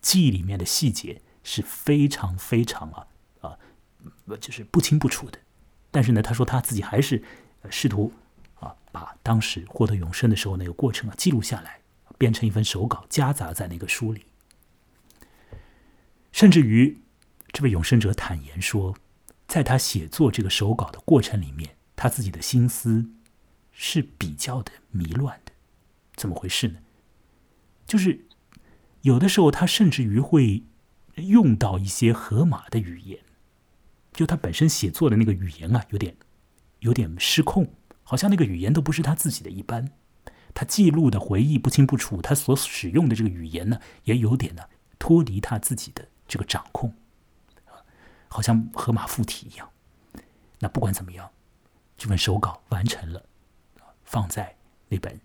[0.02, 3.08] 记忆里面的细节是非常非常啊
[3.42, 3.58] 啊，
[4.40, 5.40] 就是不清不楚的。
[5.90, 7.24] 但是呢，他说他自己还是。
[7.70, 8.12] 试图
[8.60, 11.80] 啊，把当时获得永生的时候那个过程啊记录下来，
[12.18, 14.26] 编成一份手稿，夹杂在那个书里。
[16.34, 17.00] 甚至于，
[17.54, 18.98] 这位永生者坦言说，
[19.48, 23.10] 在他写作这个手稿的过程里面，他自己的心思
[23.72, 25.54] 是比较的迷乱的。
[26.18, 26.80] 怎么回事呢？
[27.86, 28.26] 就是
[29.02, 30.64] 有的时候，他甚至于会
[31.16, 33.20] 用到一些河马的语言，
[34.14, 36.16] 就他本身写作的那个语言啊，有点
[36.80, 37.74] 有点失控。
[38.06, 39.92] 好像那个语言都不是他自己的一般，
[40.54, 44.64] 他记录的回忆不清不楚，他所使用的这个语言呢，也有点呢
[45.00, 46.94] 脱离他自己的这个掌控，
[48.28, 49.70] 好像河马附体一样。
[50.60, 51.32] 那不管怎么样，
[51.98, 53.26] 这份手稿完成了，
[54.04, 54.54] 放在
[54.90, 55.18] 那本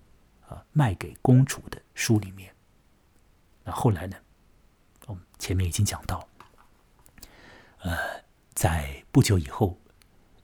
[0.48, 2.54] 啊卖给公主的书里面。
[3.64, 4.16] 那后来呢，
[5.06, 6.28] 我们前面已经讲到，
[7.80, 7.96] 呃，
[8.54, 9.78] 在不久以后，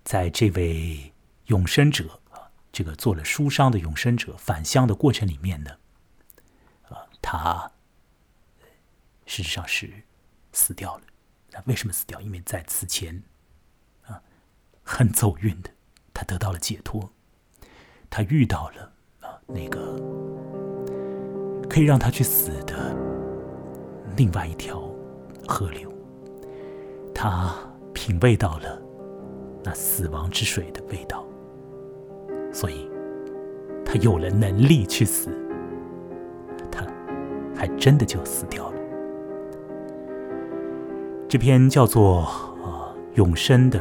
[0.05, 1.13] 在这位
[1.47, 2.51] 永生者啊。
[2.73, 5.79] 这个做了书商的永生者返乡的过程里面呢，
[6.89, 7.71] 啊，他
[9.27, 10.03] 事实上是
[10.53, 11.05] 死掉了。
[11.53, 12.21] 那为什么死掉？
[12.21, 13.23] 因为在此前
[14.07, 14.21] 啊，
[14.83, 15.71] 很走运的，
[16.13, 17.13] 他得到了解脱，
[18.11, 18.93] 他遇到了
[19.47, 19.79] 那个
[21.69, 22.75] 可以让他去死的
[24.17, 24.83] 另外一条
[25.47, 25.93] 河流，
[27.15, 27.55] 他
[27.93, 28.81] 品味到了
[29.63, 31.25] 那死亡之水的味道。
[32.53, 32.89] 所以，
[33.85, 35.31] 他有了能力去死，
[36.71, 36.87] 他
[37.55, 38.77] 还真的就死掉了。
[41.29, 42.23] 这篇叫做
[42.63, 43.81] 《啊永生》的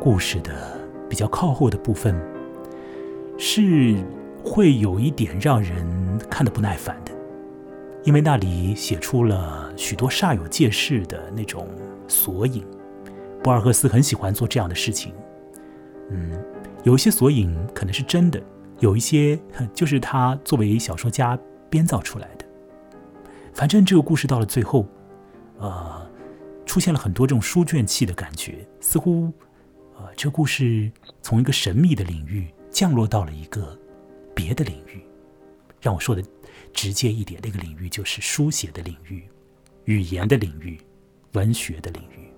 [0.00, 0.52] 故事的
[1.08, 2.14] 比较靠后的部分，
[3.36, 3.96] 是
[4.46, 5.84] 会有一点让人
[6.30, 7.10] 看得不耐烦的，
[8.04, 11.68] 因为那里写出了许多煞有介事的那种
[12.06, 12.64] 索引。
[13.42, 15.12] 博尔赫斯很喜欢做这样的事情，
[16.10, 16.32] 嗯。
[16.84, 18.40] 有一些索引可能是真的，
[18.78, 19.36] 有一些
[19.74, 21.36] 就是他作为小说家
[21.68, 22.44] 编造出来的。
[23.52, 24.86] 反正这个故事到了最后，
[25.58, 26.08] 呃，
[26.64, 29.32] 出现了很多这种书卷气的感觉，似乎，
[29.96, 30.88] 呃，这故事
[31.22, 33.76] 从一个神秘的领域降落到了一个
[34.36, 35.02] 别的领域。
[35.80, 36.22] 让我说的
[36.72, 39.24] 直接一点，那个领域就是书写的领域、
[39.86, 40.78] 语言的领域、
[41.32, 42.30] 文学的领域。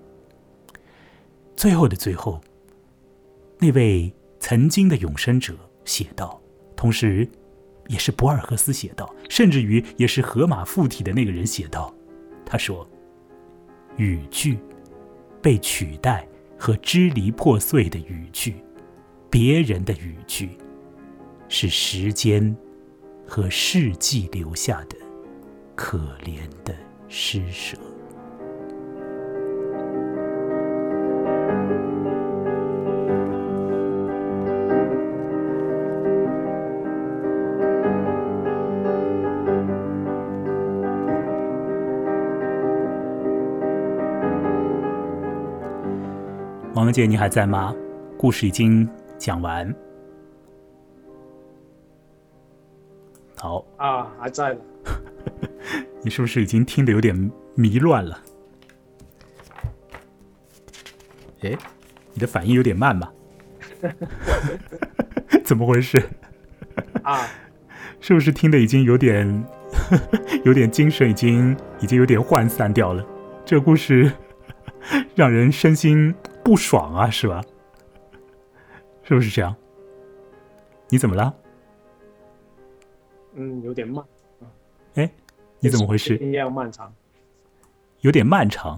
[1.55, 2.41] 最后的最后，
[3.59, 4.11] 那位。
[4.41, 6.41] 曾经的永生者写道，
[6.73, 7.29] 同时，
[7.89, 11.93] 也是博尔赫斯写道，甚至于也是河马附体的那个人写道。
[12.45, 12.89] 他说
[13.97, 14.57] ：“语句
[15.41, 16.25] 被取代
[16.57, 18.55] 和支离破碎的语句，
[19.29, 20.57] 别人的语句，
[21.49, 22.55] 是时间
[23.27, 24.95] 和世纪留下的
[25.75, 26.73] 可怜的
[27.09, 27.75] 施舍。”
[46.75, 47.75] 王姐，你还在吗？
[48.17, 49.75] 故事已经讲完。
[54.19, 54.59] 还在呢。
[56.03, 58.19] 你是不是已经听得有点迷乱了？
[61.41, 61.57] 哎，
[62.13, 63.11] 你的反应有点慢吧？
[65.43, 66.03] 怎么回事？
[67.03, 67.25] 啊，
[68.01, 69.45] 是不是听得已经有点
[70.43, 73.05] 有点精神，已经已经有点涣散掉了？
[73.45, 74.11] 这个故事
[75.15, 76.13] 让人身心。
[76.41, 77.43] 不爽啊，是吧？
[79.03, 79.55] 是不是这样？
[80.89, 81.31] 你怎么了？
[83.39, 84.03] 嗯，有点慢。
[84.95, 85.09] 哎，
[85.61, 86.17] 你怎么回事？
[86.17, 86.93] 应该要漫长。
[88.01, 88.77] 有点漫长。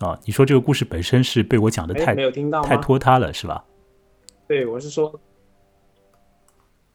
[0.00, 3.64] 啊，你说这个故事本身是被我讲的太没有听到太拖沓了，是吧？
[4.48, 5.20] 对，我是说，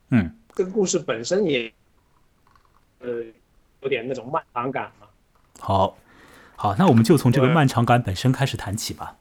[0.09, 1.71] 嗯，这个故事本身也，
[2.99, 3.23] 呃，
[3.79, 5.07] 有点那种漫长感嘛。
[5.57, 5.97] 好，
[6.57, 9.15] 好，那我们就从这个漫长感本身开始谈起吧。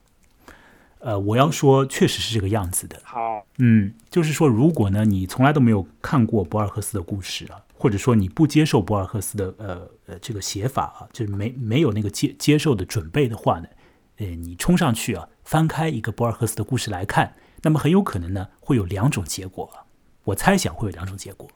[0.99, 3.01] 呃，我要说，确实是这个样子的。
[3.05, 13.69] 好，嗯，就是说，如果呢，你从来都没有看过博尔赫斯的故事啊，或者说你不接受博尔赫斯的呃呃这个写法啊，就是没没有那个接接受的准备的话呢，
[14.17, 19.71] 呃，你冲上去啊，翻开一个博尔赫斯的故事来看，那么很有可能呢，会有两种结果。
[19.75, 19.85] 啊
[20.25, 21.49] 我猜想会有两种结果，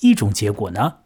[0.00, 0.96] 一种结果呢，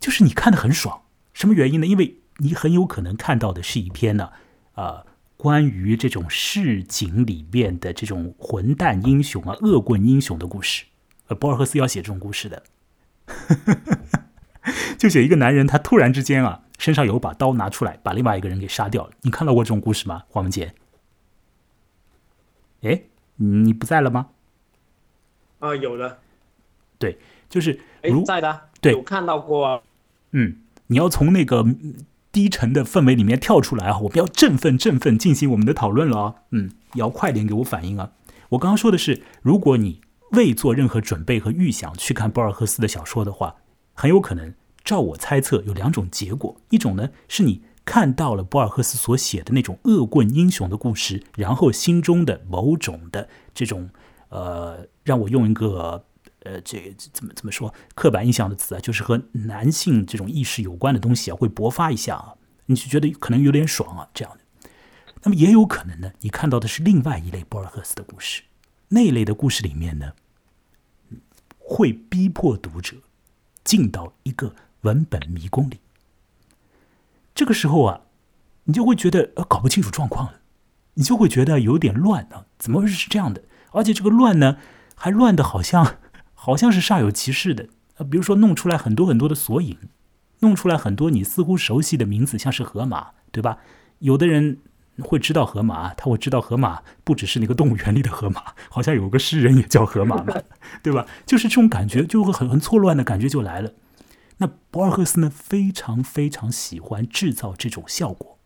[0.00, 1.02] 就是你看得很爽，
[1.34, 1.86] 什么原因呢？
[1.86, 4.30] 因为你很有可能看到的是一篇呢，
[4.74, 5.04] 啊。
[5.42, 10.84] 关于这种市井里面的这种混蛋英雄啊、恶棍英雄的故事，
[11.26, 12.62] 呃，博尔赫斯要写这种故事的，
[14.96, 19.10] 就写一个男人，他突然之间啊，身上有把刀拿出来，把另外一个人给杀掉了。
[19.22, 20.72] 你看到过这种故事吗，黄文杰？
[22.82, 23.02] 哎，
[23.34, 24.28] 你不在了吗？
[25.58, 26.20] 啊，有的。
[27.00, 27.18] 对，
[27.48, 29.82] 就是哎如，在的，对有看到过，
[30.30, 31.96] 嗯，你要从那个嗯
[32.32, 33.98] 低沉的氛围里面跳出来啊！
[33.98, 36.34] 我们要振奋振奋，进行我们的讨论了啊！
[36.50, 38.12] 嗯，要快点给我反应啊！
[38.50, 40.00] 我刚刚说的是，如果你
[40.32, 43.56] 未做任何准备和预想去看博尔赫斯的小说的话，
[43.92, 53.90] 很有可能，照我猜测，有两种结果：一种呢是你看到了博尔赫斯所写的那种恶棍英雄的故事，然后心中的某种的这种
[54.30, 56.06] 呃，让我用一个
[56.44, 62.34] 呃，这个怎么怎么说刻板印象的词啊，就是和男性这种意识有关的东西啊，会勃发一下啊，
[62.66, 64.40] 你就觉得可能有点爽啊，这样的。
[65.22, 68.42] 那么也有可能呢，你看到的是另外一类博尔赫斯的故事，
[68.88, 70.12] 那一类的故事里面呢，
[71.58, 72.96] 会逼迫读者
[73.62, 75.78] 进到一个文本迷宫里。
[77.34, 78.00] 这个时候啊，
[78.64, 80.40] 你就会觉得呃搞不清楚状况了，
[80.94, 83.44] 你就会觉得有点乱啊，怎么会是这样的？
[83.70, 84.58] 而且这个乱呢，
[84.96, 85.98] 还乱的好像
[86.44, 87.68] 好像是煞有其事的。
[87.98, 89.78] 呃，比如说弄出来很多很多的索引，
[90.40, 93.58] 弄出来很多你似乎熟悉的名字，像是河马，对吧？
[94.00, 94.58] 有的人
[94.98, 100.34] 会知道河马，他会知道河马不只是那个动物园里的河马，好像有个诗人也叫河马嘛，
[100.82, 101.06] 对吧？
[101.24, 103.74] 就是这种感觉，就会很很错乱的感觉就来了。
[104.38, 108.38] 那博尔赫斯呢，非常非常喜欢制造这种效果，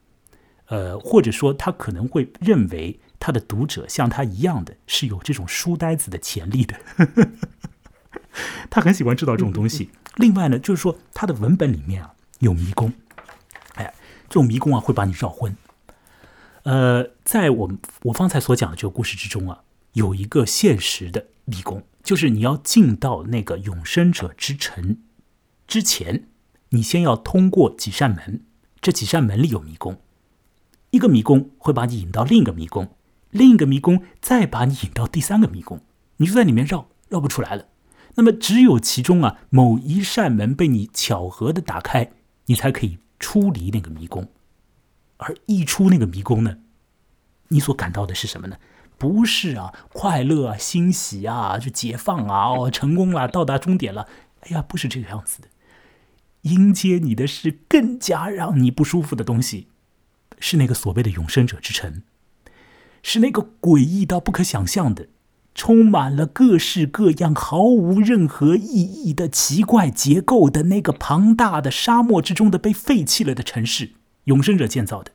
[0.66, 6.76] 呃，或者说他可能会认为他的读者像他一样的是有这种书呆子的潜力的，
[8.70, 9.90] 他很喜欢制造这种东西。
[10.16, 12.92] 另外呢，就是说他的文本里面啊有迷宫，
[13.74, 13.92] 哎，
[14.28, 15.56] 这种迷宫啊会把你绕昏。
[16.62, 17.70] 呃，在我
[18.02, 19.62] 我方才所讲的这个故事之中啊，
[19.92, 24.98] 有一个现实的迷宫，就是你要进到那个永生者之城
[25.68, 26.28] 之前，
[26.70, 28.42] 你先要通过几扇门，
[28.80, 30.00] 这几扇门里有迷宫，
[30.90, 32.88] 一个迷宫会把你引到另一个迷宫，
[33.30, 35.80] 另一个迷宫再把你引到第三个迷宫，
[36.16, 37.66] 你就在里面绕，绕不出来了。
[38.16, 42.12] 那么只有其中啊某一扇门被你巧合的打开，
[42.46, 44.28] 你才可以出离那个迷宫。
[45.18, 46.58] 而一出那个迷宫呢，
[47.48, 48.58] 你所感到的是什么呢？
[48.98, 54.08] 不是啊，快乐啊，欣喜啊，就解放啊，哦，成功了，到达终点了。
[54.40, 55.48] 哎呀，不是这个样子的。
[56.42, 59.68] 迎接你的是更加让你不舒服的东西，
[60.38, 62.02] 是那个所谓的永生者之城，
[63.02, 65.08] 是那个诡异到不可想象的，
[65.56, 73.94] 充满了各式各样毫无任何意义的奇怪结构的那个庞大的沙漠之中的被废弃了的城市，
[74.24, 75.12] 永生者建造的。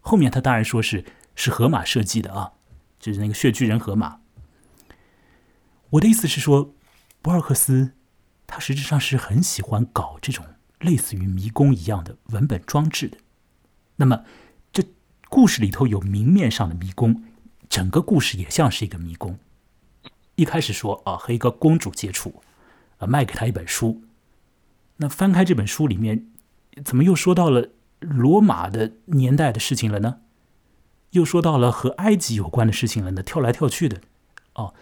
[0.00, 1.04] 后面他当然说是
[1.36, 2.54] 是河马设计的啊，
[2.98, 4.18] 就是那个血巨人河马。
[5.90, 6.74] 我的意思是说，
[7.22, 7.92] 博尔赫斯
[8.48, 10.44] 他实质上是很喜欢搞这种
[10.80, 13.18] 类似于迷宫一样的文本装置的。
[13.94, 14.24] 那么，
[14.72, 14.82] 这
[15.28, 17.22] 故事里头有明面上的迷宫，
[17.68, 19.38] 整个故事也像是一个迷宫。
[20.42, 22.42] 一开始说啊，和一个公主接触，
[22.98, 24.02] 啊，卖给她一本书。
[24.96, 26.26] 那翻开这本书里面，
[26.84, 27.70] 怎么又说到了
[28.00, 30.18] 罗马的年代的事情了呢？
[31.10, 33.22] 又说到了和埃及有关的事情了呢？
[33.22, 34.00] 跳来跳去的，
[34.54, 34.74] 哦，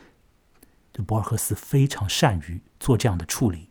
[0.95, 3.69] 这博尔赫斯非常善于做这样的处理。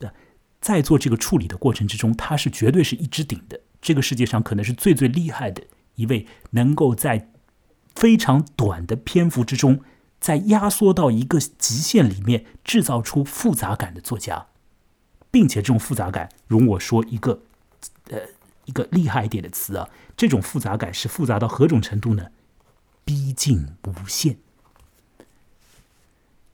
[0.00, 0.12] 的，
[0.60, 3.60] 在做这个处理的过程之中，他是绝对是一支顶的。
[3.80, 5.62] 这个世界上可能是最最厉害的
[5.94, 7.30] 一位，能够在
[7.94, 9.80] 非常短的篇幅之中，
[10.24, 14.46] 在压缩到一个极限里面制造出复杂感的作家，
[15.30, 17.42] 并且这种复杂感，容我说一个，
[18.08, 18.20] 呃，
[18.64, 22.28] 一个厉害一点的词啊，这种复杂感是复杂到何种程度呢？
[23.04, 24.38] 逼近无限。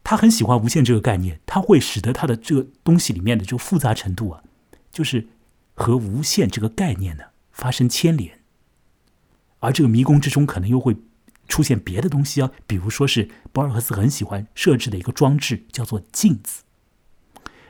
[0.02, 4.42] 他很喜欢无限这个概念，他会使得他的这个东西里面的这个复杂程度啊，
[4.90, 5.28] 就是
[5.74, 8.40] 和无限这个概念呢发生牵连，
[9.60, 10.96] 而这个迷宫之中可能又会
[11.50, 16.62] 出现别的东西啊，比如说是博尔赫斯很喜欢设置的一个装置，叫做镜子。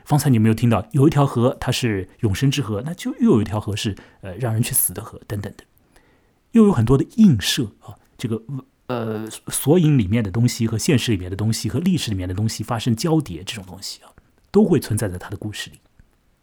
[0.05, 5.65] 方才你有没有听到有一条河它是永生之河，那就又有一条河是呃让人去死的河等等的，
[6.53, 8.43] 又有很多的映射啊，这个
[8.87, 14.11] 呃索引里面的东西和现实里面的东西和历史里面的东西发生交叠，这种东西啊
[14.51, 15.79] 都会存在在他的故事里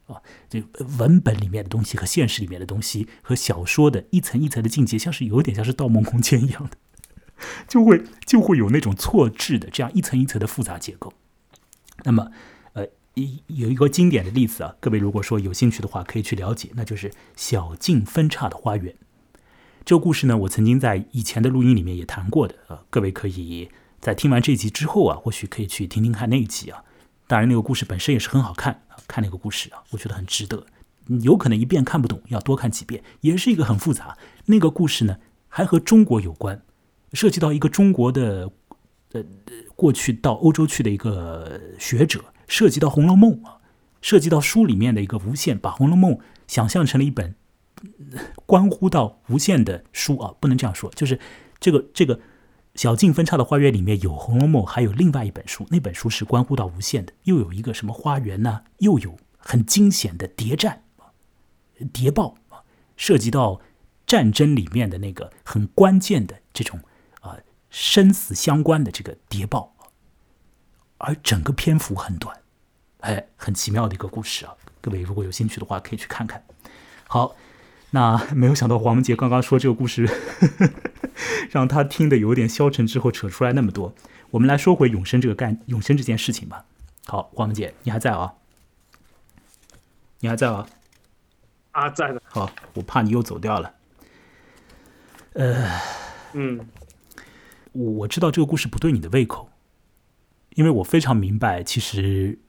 [0.06, 6.78] 啊，这个文本里面的东西和现实里面的东西和小说的一层一层的境界，像是有点像是《盗梦空间》一样的，
[7.68, 11.14] 就会就会有那种错置的这样一层一层的复杂结构。
[12.04, 12.32] 那么。
[12.74, 12.86] 呃，
[13.16, 18.94] 一有一个经典的例子啊，各位如果说有兴趣的话，可以去了解，那就是小径分岔的花园。
[19.84, 26.84] 这个故事呢，我曾经在以前的录音里面也谈过的啊，各位可以在听完这一集之后啊，或许可以去听听看那一集啊。
[27.26, 30.68] 当然，那个故事本身也是很好看啊，看那个故事啊，我觉得很值得。
[31.24, 34.18] 有可能一遍看不懂，要多看几遍，也是一个很复杂。
[34.46, 35.18] 那个故事呢，
[35.48, 36.62] 还和中国有关，
[37.14, 38.52] 涉及到一个中国的
[39.12, 39.24] 呃
[39.76, 42.24] 过去到欧洲去的一个学者。
[42.50, 43.58] 涉及到《红楼梦》啊，
[44.02, 46.14] 涉及到书里面的一个无限，把《红楼梦》
[46.48, 47.36] 想象成了一本
[48.46, 51.20] 关乎到无限的书啊，不能这样说，就是
[51.60, 52.22] 这个这个
[52.76, 58.62] 小径分叉的花园里面有《红楼梦》，还有另外一本书，那本书是关乎到无限的，又有一个什么花园呢？
[58.78, 60.84] 又有很惊险的谍战，
[61.92, 62.64] 谍报啊，
[62.96, 63.60] 涉及到
[64.06, 66.80] 战争里面的那个很关键的这种
[67.80, 69.76] 生死相关的这个谍报。
[70.98, 72.36] 而整个篇幅很短，
[73.02, 74.56] 哎，很奇妙的一个故事啊！
[74.82, 76.44] 各位如果有兴趣的话，可以去看看。
[77.08, 77.36] 好，
[77.92, 80.10] 那没有想到黄文杰刚刚说这个故事，
[81.52, 83.94] 让他听得有点消沉，之后扯出来那么多。
[84.32, 86.66] 我们来说回永生这个干永生这件事情吧。
[87.06, 88.34] 好，黄文杰，你还在啊？
[90.22, 90.68] 你还在啊？
[91.74, 92.20] 啊，在的。
[92.26, 93.72] 好，我怕你又走掉了。
[95.34, 95.80] 呃，
[96.34, 96.68] 嗯，
[97.78, 99.50] 我知道这个故事不对你的胃口。
[100.56, 102.40] 因为我非常明白，其实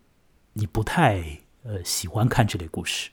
[0.54, 3.10] 你不太呃喜欢看这类故事。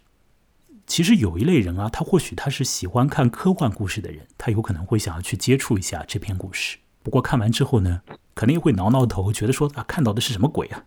[0.87, 6.77] 其实有一类人啊，他或许他是喜欢看科幻故事的人，他有可能会想要去接触一下这篇故事。
[7.03, 8.01] 不过看完之后呢，
[8.33, 10.85] 肯定会挠挠头，觉得说啊，看到的是什么鬼啊？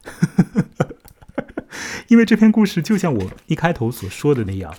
[2.09, 4.75] 因为这篇故事就像我一开头所说的那样，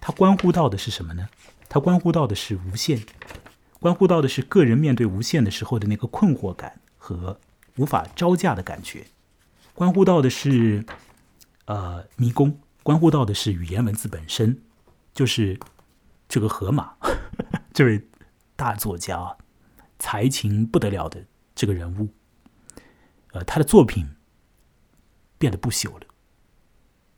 [0.00, 1.28] 它关乎到的是什么呢？
[1.68, 3.00] 它关乎到的是无限，
[3.84, 7.38] 关乎到的是个人面对无限的时候的那个困惑感和。
[7.76, 9.04] 无法招架的感觉，
[9.74, 10.86] 关乎到的是，
[11.64, 12.52] 呃，迷宫；
[12.84, 14.62] 关乎到的是语言文字本身，
[15.12, 15.58] 就是
[16.28, 16.94] 这个河马
[17.72, 18.06] 这位
[18.54, 19.36] 大作家，
[19.98, 21.26] 才情不得了的
[21.56, 22.08] 这个人物，
[23.32, 24.08] 呃，他的作品
[25.36, 26.06] 变得不朽了，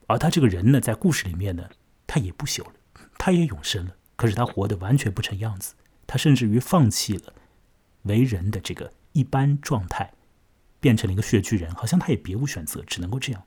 [0.06, 1.68] 而他这个人呢，在故事里面呢，
[2.06, 2.72] 他也不朽了，
[3.18, 5.74] 他也永生了，可是他活得完全不成样子，
[6.06, 7.32] 他甚至于放弃了
[8.02, 10.12] 为人的这个一般状态。
[10.78, 13.42] 变成了一个血巨人，好像他也别无选择，只能够这样。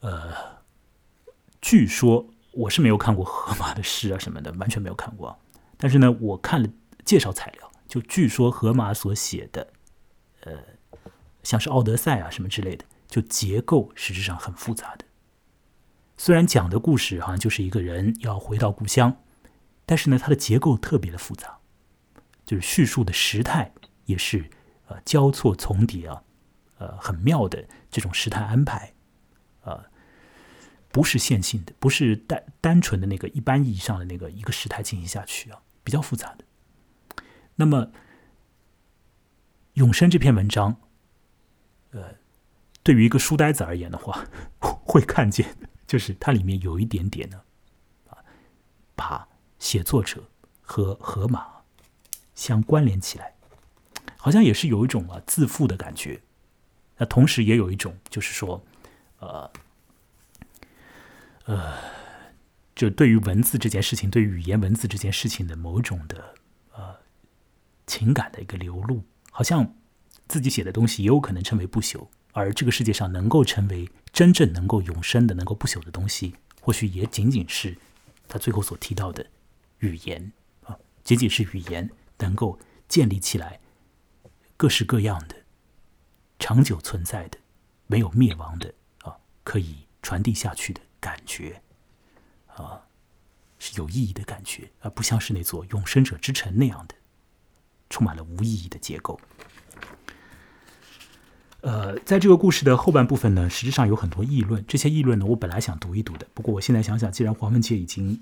[0.00, 0.32] 呃，
[1.60, 5.36] 据说我是没有看过荷马的诗啊什么的，完全没有看过。
[5.76, 6.68] 但是呢，我看了
[7.04, 9.72] 介绍材料，就据说荷马所写的，
[10.42, 10.52] 呃，
[11.42, 15.04] 像是《奥德赛》啊什么之类的，就结构实质上很复杂的。
[16.16, 19.16] 虽然讲的故事好像就是一个人要回到故乡，
[19.86, 21.58] 但是呢，它的结构特别的复杂，
[22.44, 23.72] 就是叙述的时态
[24.06, 24.50] 也是。
[24.86, 26.22] 呃，交错重叠啊，
[26.76, 28.92] 呃，很妙的这种时态安排，
[29.62, 29.82] 呃，
[30.92, 36.44] 不是线性的，不是单单纯的那个一般意义上的那个一个时态进行下去啊，比较复杂的。
[37.54, 37.92] 那么，
[39.72, 40.76] 永生这篇文章，
[41.92, 42.16] 呃，
[42.82, 44.26] 对于一个书呆子而言的话，
[44.60, 45.56] 会看见
[45.86, 47.40] 就是它里面有一点点呢，
[48.10, 48.18] 啊，
[48.94, 49.26] 把
[49.64, 50.22] 写作者
[50.60, 51.46] 和河马
[52.34, 53.32] 相关联起来。
[54.18, 56.20] 好像也是有一种啊自负的感觉，
[56.98, 58.62] 那同时也有一种就是说，
[59.20, 59.50] 呃，
[61.46, 61.78] 呃，
[62.74, 66.34] 就对于文字这件事情，对于语言文字这件事情的某种的
[66.74, 66.94] 呃
[67.86, 69.74] 情感的一个流露，好像
[70.28, 77.76] 自己写的东西也有可能成为不朽，而这个世界上能够成为真正能够永生的、能够不朽的东西，或许也仅仅是
[78.28, 79.26] 他最后所提到的
[79.84, 80.32] 语言
[80.64, 82.58] 啊，仅仅是语言能够
[82.88, 83.60] 建立起来。
[84.56, 85.34] 各式各样的、
[86.38, 87.38] 长久存在的、
[87.86, 88.72] 没有灭亡的
[89.02, 91.60] 啊，可以传递下去的感觉
[92.46, 92.80] 啊，
[93.58, 96.94] 是有意义的感觉，而不像是那座永生者之城那样的
[97.90, 99.20] 充满了无意义的结构。
[101.62, 104.64] 呃，在这个故事的后半部分呢，实质上有很多议论。
[104.68, 108.20] 这些议论呢，我本来想读一读的，不过我现在想想，既然黄文杰已经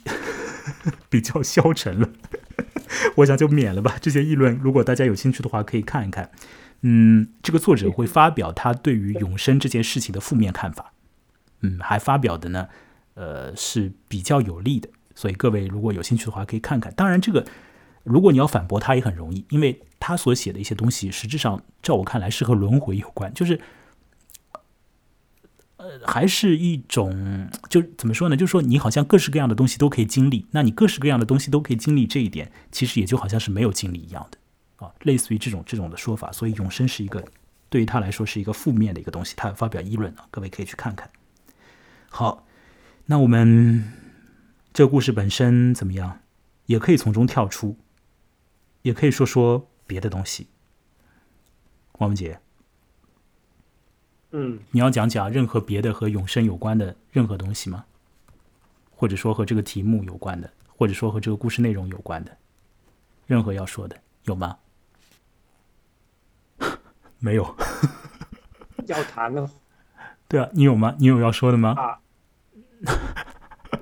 [1.09, 2.09] 比较消沉了。
[3.17, 3.97] 我想就免了吧。
[4.01, 6.31] 这些议论，如果大家有兴趣的话，可以看一看。
[6.83, 10.93] 嗯，这个作者会发表他对于永生这件事情的负面看法。
[11.61, 12.69] 嗯，还发表的呢，
[13.15, 14.89] 呃，是比较有利的。
[15.15, 16.93] 所以各位如果有兴趣的话，可以看看。
[16.95, 17.47] 当然，这个
[18.05, 23.61] 如果你要反驳他也很容易，因为他所写的一些东西，实质上照我看来是和轮回有关，就是。
[25.83, 28.37] 呃，还是一种，就怎么说呢？
[28.37, 36.31] 就是说，你好像各式各样的东西都可以经历，那你各式各样的东西都可以经历，这一点其实也就好像是没有经历一样的啊，类似于这种这种的说法。
[36.31, 37.25] 所以，永生是一个
[37.69, 39.35] 对于他来说是一个负面的一个东西。
[39.37, 41.11] 他发表议论啊，各位可以去看看。
[42.11, 42.47] 好，
[43.07, 43.93] 那我们
[44.73, 46.21] 这个故事本身怎么样？
[46.67, 47.77] 也可以从中跳出，
[48.83, 50.47] 也可以说说别的东西。
[51.99, 52.39] 王文杰。
[54.33, 57.85] 嗯，你要讲讲任何别的和永生有关的任何东西吗？
[58.95, 62.37] 或者说和这个题目有关的，或者说和这个故事内容有关的，
[63.27, 64.57] 任何要说的有吗？
[67.19, 67.55] 没有。
[68.87, 69.49] 要谈的
[70.29, 70.97] 对啊，你有吗？
[70.99, 71.75] 你有要说的吗？
[71.77, 72.01] 啊，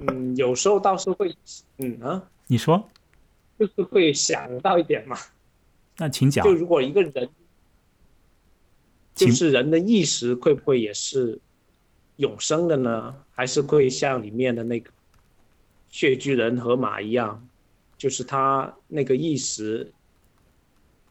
[0.00, 1.34] 嗯，有时候倒是会，
[1.78, 2.88] 嗯啊，你说，
[3.58, 5.16] 就是会想到一点嘛。
[5.96, 6.52] 那请讲就。
[6.52, 7.28] 如果一个人，请
[9.26, 11.38] 就是人的意识会不会也是
[12.16, 13.14] 永生的呢？
[13.32, 14.90] 还是会像里面的那个
[15.88, 17.46] 血巨人河马一样，
[17.98, 19.92] 就是他那个意识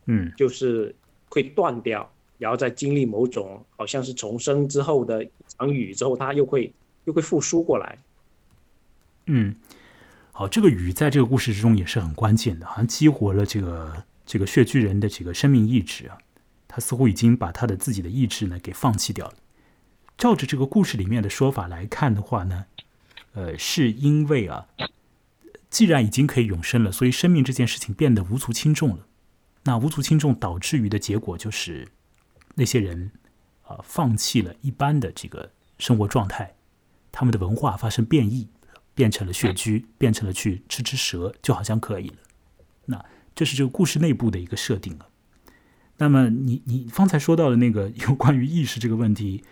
[0.05, 0.95] 嗯就是
[1.29, 6.73] 会断掉，然后再经历某种好像是重生之后的一场雨之后，他又会
[7.05, 7.97] 又会复苏过来。
[9.25, 9.55] 嗯，
[10.31, 16.17] 好，这个雨在这个故事之中也是很关键的，好像激活了这个这个血巨人的这个生命意志啊。
[16.79, 19.33] 似乎已经把他的自己的意志呢给放弃掉了。
[20.17, 22.65] 照着这个故事里面的说法来看的话呢，
[23.33, 24.67] 呃，是因为啊，
[25.69, 29.05] 既然已经可以永生了，所以生命这件事情变得无足轻重了。
[29.63, 31.87] 那无足轻重导致于的结果就是，
[32.55, 33.11] 那些人
[33.63, 36.55] 啊、放弃了一般的这个生活状态，
[37.11, 38.47] 他们的文化发生变异，
[38.95, 42.17] 变成了血居，变成了去吃吃蛇，就好像可以了。
[42.85, 43.05] 那
[43.35, 45.08] 这是这个故事内部的一个设定啊。
[45.99, 49.43] 那么你你方才说到的那个有关于意识这个问题，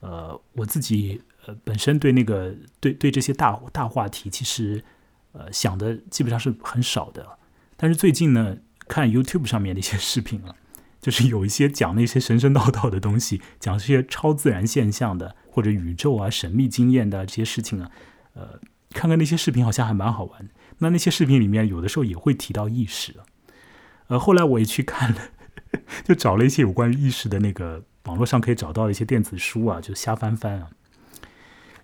[0.00, 4.84] 呃，我自己呃本身对那个对对这些大大话题，其实
[5.30, 7.38] 呃想的基本上是很少的。
[7.76, 10.54] 但是最近呢，看 YouTube 上面的一些视频啊，
[11.00, 17.90] 就是有一些讲那些神神道道的东西，讲这些超自然现象的或者宇宙啊、神秘经验的这些事情啊，
[18.34, 20.48] 呃，看看那些视频好像还蛮好玩。
[20.78, 23.14] 那那些视频里面有的时候也会提到意识，
[24.08, 25.30] 呃，后来我也去看了。
[26.04, 30.70] 就找了一些有关于意识的那个网络上可以找到一些电子书啊，就瞎翻翻啊。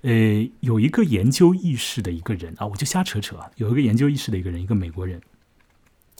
[0.02, 3.50] 呃，有一个研究意识的一个人啊，我就瞎扯扯啊。
[3.56, 5.20] 有一个研究意识的一个人，一个美国人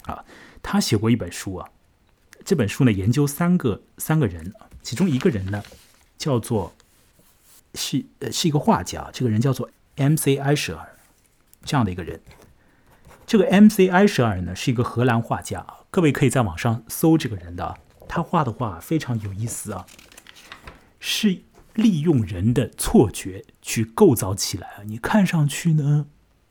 [0.02, 0.24] 啊，
[0.62, 1.68] 他写过一本书啊。
[2.44, 4.52] 这本书呢，研究三个三个人，
[4.82, 5.62] 其中一个人呢
[6.16, 6.72] 叫做
[7.74, 10.38] 是呃是一个画家，这个人叫做 M.C.
[10.38, 10.98] 埃舍尔
[11.64, 12.20] 这样的一个人。
[13.28, 13.88] 这个 M.C.
[13.88, 17.76] 埃舍尔呢是一个荷兰画家啊，各位可以在网上搜这个人的啊，
[18.08, 19.84] 他画的画非常有意思啊，
[20.98, 21.42] 是
[21.74, 26.06] 利用人的错觉去构造起来啊，你看上去呢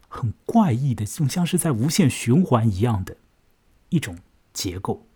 [0.07, 3.17] 很怪异的，就像是在无限循环一样的
[3.89, 4.19] 一种
[4.53, 5.06] 结构。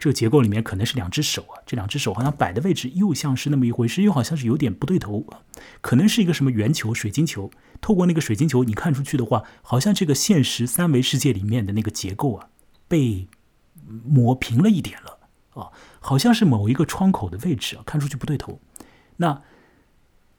[0.00, 5.26] 这个结构里面可能是两只手啊，这两只手好像摆的位置又像是那么一回事，又好像是有点不对头，
[5.82, 7.50] 可能是一个什么圆球、水晶球。
[7.82, 12.48] 透过那个水晶球，你看出去的话，好像这个现实三维世界里面的那个结构啊，
[12.88, 13.28] 被
[13.86, 15.18] 抹平了一点了
[15.50, 15.68] 啊，
[16.00, 18.58] 好像是某一个窗口的位置啊，看出去不对头。
[19.18, 19.42] 那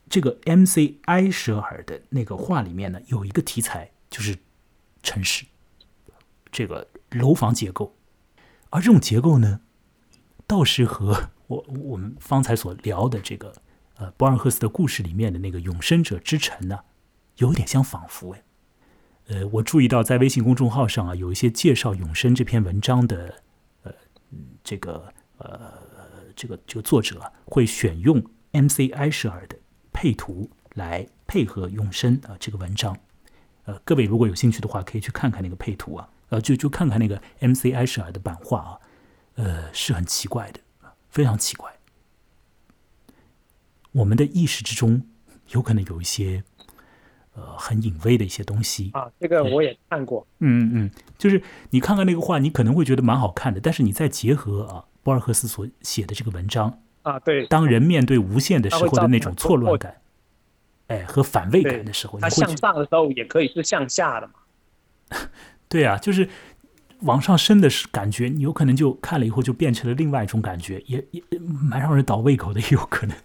[0.09, 0.97] 这个 M.C.
[1.03, 4.35] 埃舍尔的那个画里面呢，有一个题材就是
[5.03, 5.45] 城市
[6.51, 7.95] 这个楼房结构，
[8.71, 9.61] 而这种结构呢，
[10.45, 13.53] 倒是和我我们方才所聊的这个
[13.95, 16.79] 呃博尔赫斯的故事里面的那个永生者之城呢。
[17.37, 18.43] 有点相仿佛哎，
[19.27, 23.35] 呃，我注意到在微信公众号上啊，有一些介绍永生这篇文章的，
[23.83, 23.91] 呃，
[24.63, 25.73] 这个呃，
[26.35, 28.89] 这个这个作者、啊、会选用 M.C.
[28.89, 29.57] 埃舍尔的
[29.91, 32.95] 配图来配合永生啊、这个文章，
[33.63, 37.71] 呃，各位如果有兴趣的话，可以去看看那个配图啊，呃，就就看看那个 M.C.
[37.71, 38.79] 埃舍尔的版画啊，
[39.35, 40.59] 呃，是很奇怪的，
[41.09, 41.71] 非常奇怪。
[43.91, 45.03] 我们的意识之中
[45.49, 46.43] 有可能有一些。
[47.33, 50.27] 呃，很隐微的一些东西啊，这个我也看过。
[50.39, 60.01] 嗯嗯，就是你看看那个画，你可能会觉得蛮好看的，但是你再结合啊，博尔赫斯所写的这个文章啊，对，当人面对无限的时候的那种错乱感，
[60.87, 64.33] 哎，和反胃感的时候，它向上的时候也可以是向下的嘛。
[65.71, 66.27] 对啊，就是
[66.99, 73.15] 往上升的是感觉，你有可能就看了以后就变成了另外一种感觉，也也蛮让人倒胃口的，也有可能。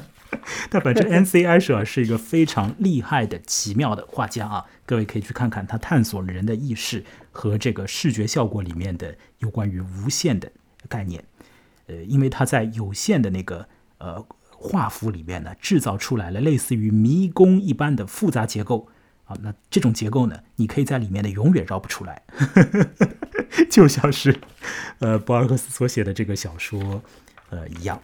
[0.70, 1.44] 但反正 N.C.
[1.44, 4.64] 埃舍尔是一个非常厉害的、奇妙的画家啊！
[4.86, 10.50] 各位可以去看看他探索了人的意识和这个视觉效果里面的有关于无限的
[10.88, 11.22] 概念。
[11.88, 13.68] 呃，因为他在有限的那个
[13.98, 18.88] 呃画幅里面呢，制造出来了类似于迷宫一般的复杂结构
[19.26, 19.36] 啊。
[19.42, 22.22] 那这种结构呢，你可以在里面呢永远绕不出来，
[23.70, 24.40] 就像是
[24.98, 27.02] 呃博尔赫斯所写的这个小说
[27.50, 28.02] 呃一样。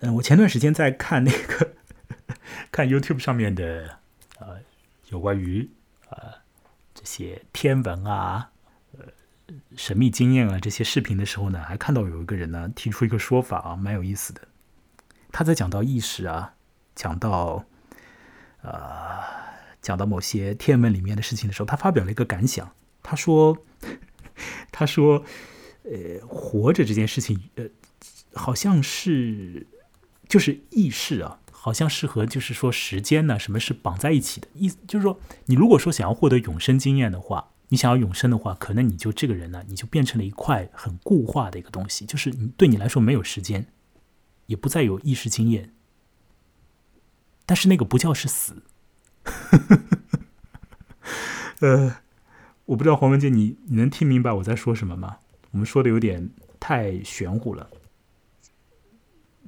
[0.00, 1.74] 嗯，我前段时间在看那个
[2.72, 3.98] 看 YouTube 上面的
[4.40, 4.58] 呃
[5.10, 5.70] 有关于
[6.08, 6.16] 呃
[6.92, 8.50] 这些天文啊、
[8.98, 9.06] 呃
[9.76, 14.40] 神秘经验啊这些视频的时候呢，还看到有一个人呢提出一个说法啊，蛮有意思的。
[15.30, 16.54] 他在讲到意识啊，
[16.94, 17.64] 讲到
[18.62, 19.22] 呃
[19.82, 22.72] 讲到某些天文里面的事情的时候，他发表了一个感想。
[23.02, 23.58] 他说
[24.72, 25.22] ：“他说，
[25.82, 27.66] 呃，活着这件事情，呃，
[28.32, 29.66] 好像是。”
[30.28, 34.78] 就是意识啊，好像是和就是说时间呢，什么是绑在一起的意思？
[34.88, 43.66] 就是说，你如果说想要获得永生经验的话，你想要永生的话，可能你就这个人呢，你就变成了一块很固化的一个东西，就是你对你来说没有时间，
[44.46, 45.74] 也不再有意识经验，
[47.44, 48.62] 但是那个不叫是死。
[51.60, 51.96] 呃，
[52.66, 55.18] 我不知道黄文杰，你你能听明白我在说什么吗？
[55.52, 57.68] 我们说的有点太玄乎了，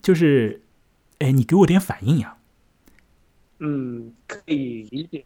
[0.02, 0.62] 就是，
[1.18, 2.36] 哎，你给我点反应呀。
[3.58, 5.24] 嗯，可以理解。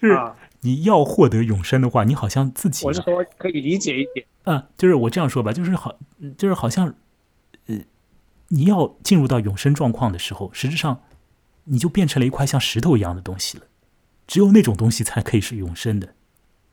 [0.00, 0.18] 就是
[0.60, 4.26] 你要获得永生的话，你好像自己我是说可以理解一点。
[4.44, 5.94] 嗯，就是我这样说吧，就是好，
[6.38, 6.94] 就是好像，
[7.66, 7.78] 呃，
[8.48, 11.02] 你要进入到永生状况的时候，实质上
[11.64, 13.64] 你就变成了一块像石头一样的东西了。
[14.26, 16.14] 只有那种东西才可以是永生的，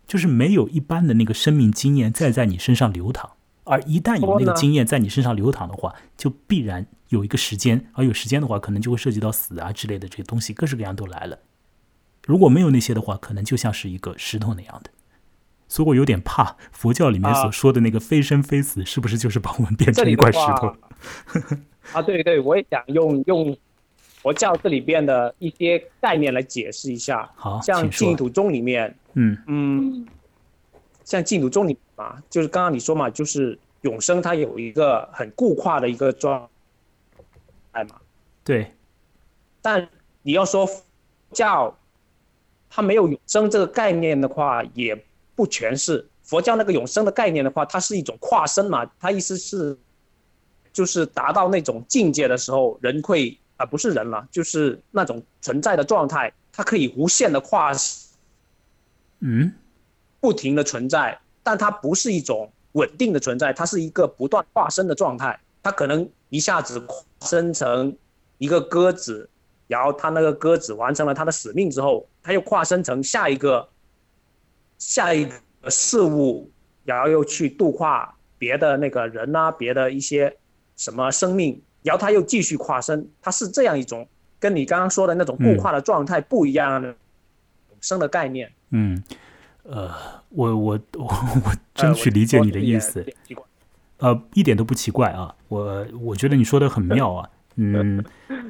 [0.06, 3.32] 就是没有一般的那个生命经验再在你身上流淌，
[3.64, 11.40] 而一旦有那个经验在你身上流淌的话，就必然有一个时间，而有时间的话，可能就会涉及到死啊之类的这些东西，各式各样都来了。
[12.28, 14.92] 如果没有那些的话，可能就像是一个石头那样的。
[15.68, 20.76] 所以我有点怕佛教里面所说的那个非生非死，是不是就是把我们变成一块石头？
[21.92, 23.58] 啊，对对，我也想用用。
[24.28, 29.38] 佛教这里边的一些概念来解释一下，好，像净土宗里面，嗯。
[29.48, 30.06] 嗯，
[31.06, 36.46] 像净土宗里嘛，就是刚刚你说嘛，就是永生它有一个很固化的一个状
[37.72, 37.96] 态嘛，
[38.44, 38.70] 对，
[39.62, 39.88] 但
[40.24, 40.70] 你要说
[41.32, 41.74] 教
[42.70, 44.94] 它没有永生这个概念的话，也
[45.38, 46.06] 不全是。
[46.24, 49.78] 佛教那个永生的概念的话，它是一种跨生嘛，它意思是
[50.74, 53.40] 就是达到那种境界的时候，人会。
[53.58, 57.74] 而不是人了，就是那种存在的状态，它可以无限的跨，
[59.20, 59.52] 嗯，
[60.22, 65.40] 不停的存在，但它不是一种稳定的存在，它是一个不断化身的状态。
[65.64, 66.82] 它可能一下子
[67.22, 67.94] 生成
[68.38, 69.30] 一个鸽子，
[69.68, 73.68] 然后它那个鸽子完成了它的使命之后，它又化身成下一个
[74.78, 76.50] 下一个事物，
[76.86, 80.38] 然后又去度化别的那个人啊，别的一些
[80.76, 81.62] 什么生命。
[81.88, 84.06] 然后他又继续跨生，他是这样一种
[84.40, 86.94] 跟你刚刚说的那种固化的状态不一样的
[87.80, 88.52] 生的概念。
[88.72, 89.02] 嗯，
[89.64, 89.90] 呃，
[90.30, 93.06] 我我我我争取理解你的意思。
[94.00, 97.30] 呃，一点都不奇怪啊，我我觉得你说的很妙啊。
[97.56, 98.04] 嗯，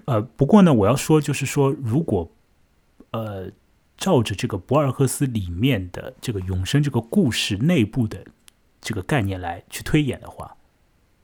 [0.05, 2.29] 呃，不过呢，我要说就是说，如果
[3.11, 3.49] 呃
[3.95, 8.25] 照着这个博尔赫斯里面的这个永生这个故事内部的
[8.81, 10.57] 这个概念来去推演的话，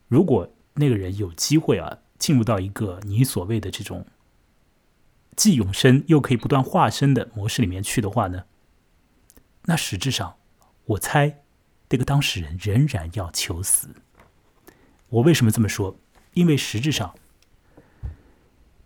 [0.08, 1.98] 如果那个人有机会啊。
[2.24, 4.06] 进入到一个你所谓的这种
[5.36, 8.46] 既永生又可以不断化身的模式里面去的话呢，
[9.66, 10.38] 那实质上，
[10.86, 11.42] 我猜
[11.90, 13.90] 这个当事人仍然要求死。
[15.10, 15.98] 我为什么这么说？
[16.34, 17.14] 因为实质上，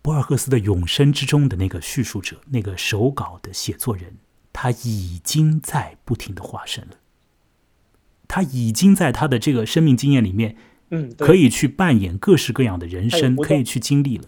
[0.02, 4.16] 博尔赫斯的永生之中的那个叙述者，那个手稿的写作人，
[4.52, 6.96] 他已经在不停的化身了，
[8.26, 10.56] 他已经在他的这个生命经验里面。
[10.90, 14.24] 嗯，可以去扮演各式各样的人生，可以去经历了。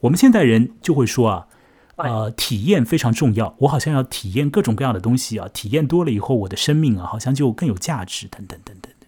[0.00, 1.48] 我们现代人就会说啊，
[1.96, 3.56] 呃，体验非常重要。
[3.60, 9.06] 我好像要体验各种各样的东西啊，体验多了以后，我的生命啊，好像就更有价值，等等等等的。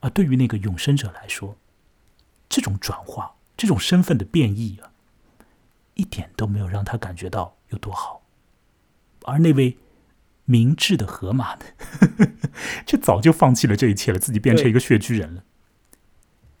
[0.00, 1.56] 啊，对于那个永生者来说，
[2.48, 4.92] 这种转化，这种身份的变异啊，
[5.94, 8.22] 一点都没有让他感觉到有多好。
[9.24, 9.76] 而那位。
[10.50, 11.60] 明智的河马呢？
[12.84, 15.44] 这早就放弃了这一切了，自己变成一个穴居人了。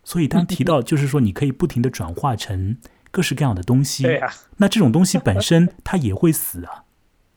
[0.04, 2.76] 所以，当提到就是说，你可以不停的转化成
[3.10, 6.84] 各式各样的东西，对啊，那这种东西本身它也会死啊。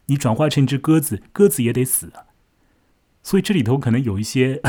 [0.06, 2.30] 你转化成一只鸽子，鸽子也得死啊。
[3.24, 4.62] 所以这里头可能有一些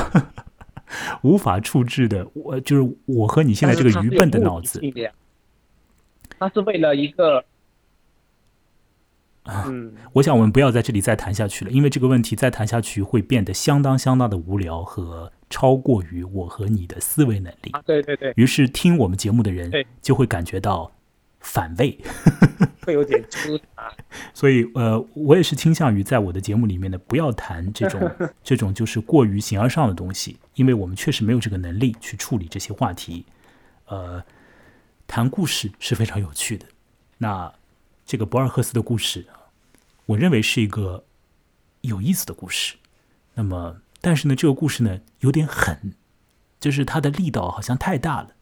[1.22, 4.80] 无法处置的，我就是我和你现在这个愚笨的脑子。
[6.39, 7.45] 他是为了一个。
[9.47, 17.70] 嗯，我想我们不要在这里再谈下去了，因为这个问题再谈下去会变得相当相当的无聊和超过于我和你的思维能力。
[17.84, 18.32] 对对对。
[18.36, 19.70] 于是听我们节目的人
[20.01, 20.90] 就会感觉到
[21.40, 21.99] 反胃，
[22.86, 23.92] 会有点粗杂。
[24.32, 28.11] 所以呃，我也是倾向于在我的节目里面呢，不要谈这种
[28.42, 33.26] 这种就是过于形而上的东西，因为我们确实没有这个能力去处理这些话题。
[33.88, 34.24] 呃，
[35.07, 36.64] 谈故事是非常有趣的。
[37.18, 37.53] 那。
[38.07, 39.27] 这个博尔赫斯的故事，
[40.07, 41.05] 我认为是一个
[41.81, 42.77] 有意思的故事。
[43.35, 45.95] 那么，但是呢，这个故事呢有点狠，
[46.61, 48.35] 就是它的力道好像太大了，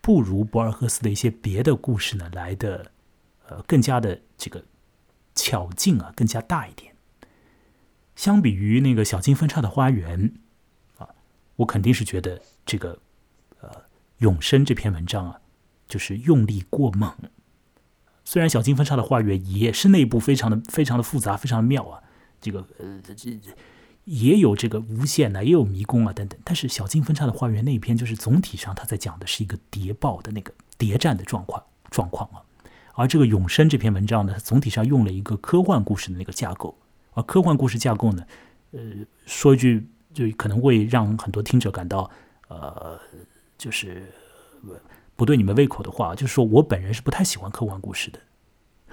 [0.00, 2.92] 不如博尔赫斯的一些别的故事呢来的
[3.48, 4.62] 呃更加的这个
[5.34, 6.94] 巧劲啊更加大一点。
[8.14, 10.34] 相比于那个小径分叉的花园
[10.98, 11.08] 啊，
[11.56, 12.98] 我肯定是觉得这个
[13.60, 13.70] 呃
[14.18, 15.40] 永生这篇文章啊，
[15.88, 17.10] 就是用力过猛。
[18.30, 22.02] 虽然小径分叉的花园也是内部非常的非常的复杂，非常的妙啊，
[22.42, 23.30] 这个呃这这
[24.04, 32.44] 也有这个无限啊，也有迷宫啊等等，但是小径分叉的花园那篇就是总体上他在讲的是一个谍报的那个谍战的状况状况啊，
[32.92, 36.76] 而这个永生这篇文章呢，总体上用了一个科幻故事的那个架构，
[37.14, 38.26] 而科幻故事架构呢，
[38.72, 38.80] 呃，
[39.24, 42.10] 说一句就可能会让很多听者感到
[42.48, 43.00] 呃，
[43.56, 44.12] 就是
[45.18, 48.20] 不对你们胃口的话，就是说我本人是不太喜欢科幻故事的，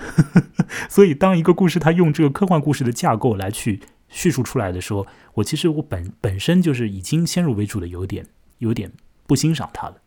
[0.90, 3.82] 所以当一个故事它用这个科幻故事的架构来去。
[4.08, 8.28] 叙述出来的时候，我其实我本本身就是已经先入为主的有点
[8.60, 8.94] 有点
[9.26, 10.00] 不欣赏它了，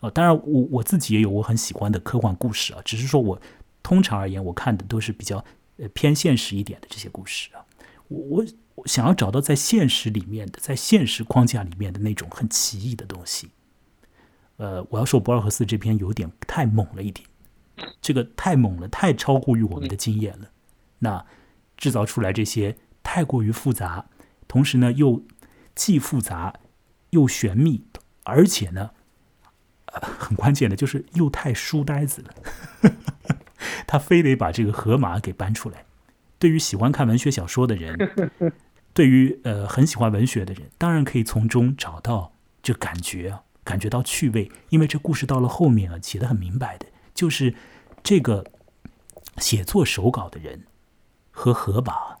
[0.00, 3.40] 啊，当然我我自己也有我很喜欢的科幻故事啊，只是说我
[3.82, 5.44] 通常而言我看的都是比较
[5.78, 7.66] 呃偏现实一点的这些故事啊，
[8.08, 8.44] 我
[8.76, 13.50] 我想要找到在现实里面的在现实框架里面的那种很奇异的东西，
[14.56, 17.26] 呃，我要说博尔赫斯这篇有点太猛了一点，
[18.00, 20.50] 这个太猛了，太超乎于我们的经验了，
[21.00, 21.24] 那
[21.76, 22.76] 制造出来这些。
[23.06, 24.06] 太过于复杂，
[24.48, 25.22] 同时呢又
[25.74, 26.54] 既复杂
[27.10, 27.84] 又玄秘，
[28.22, 28.92] 而且呢，
[29.86, 32.34] 很关键的就是又太书呆子了。
[33.86, 35.84] 他非得把这个河马给搬出来。
[36.38, 37.94] 对于喜欢看文学小说的人，
[38.94, 42.32] 对于呃很喜欢文学的人，当然可以从中找到
[42.62, 44.52] 这感觉啊，感觉到趣味。
[44.68, 47.56] 因为这故事到了后面啊，写的很明白的，就是
[48.02, 48.52] 这个
[49.38, 50.66] 写作手稿的人
[51.30, 52.18] 和河马。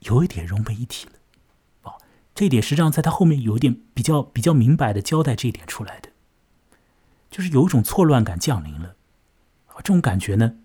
[0.00, 1.12] 有一点融为一体了，
[1.82, 1.94] 哦，
[2.34, 6.08] 这一点实际上在他后面有一点比较比较明白的交代这一点出来的，
[7.30, 8.96] 就是有一种错乱感降临了，
[9.68, 10.56] 啊，这种感觉呢，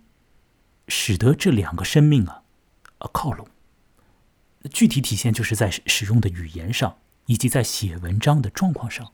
[0.88, 2.42] 使得这两个生命啊，
[2.98, 3.48] 啊靠拢。
[4.72, 9.14] 具体体现就是在使用的语言上，以及在写文章的状况上，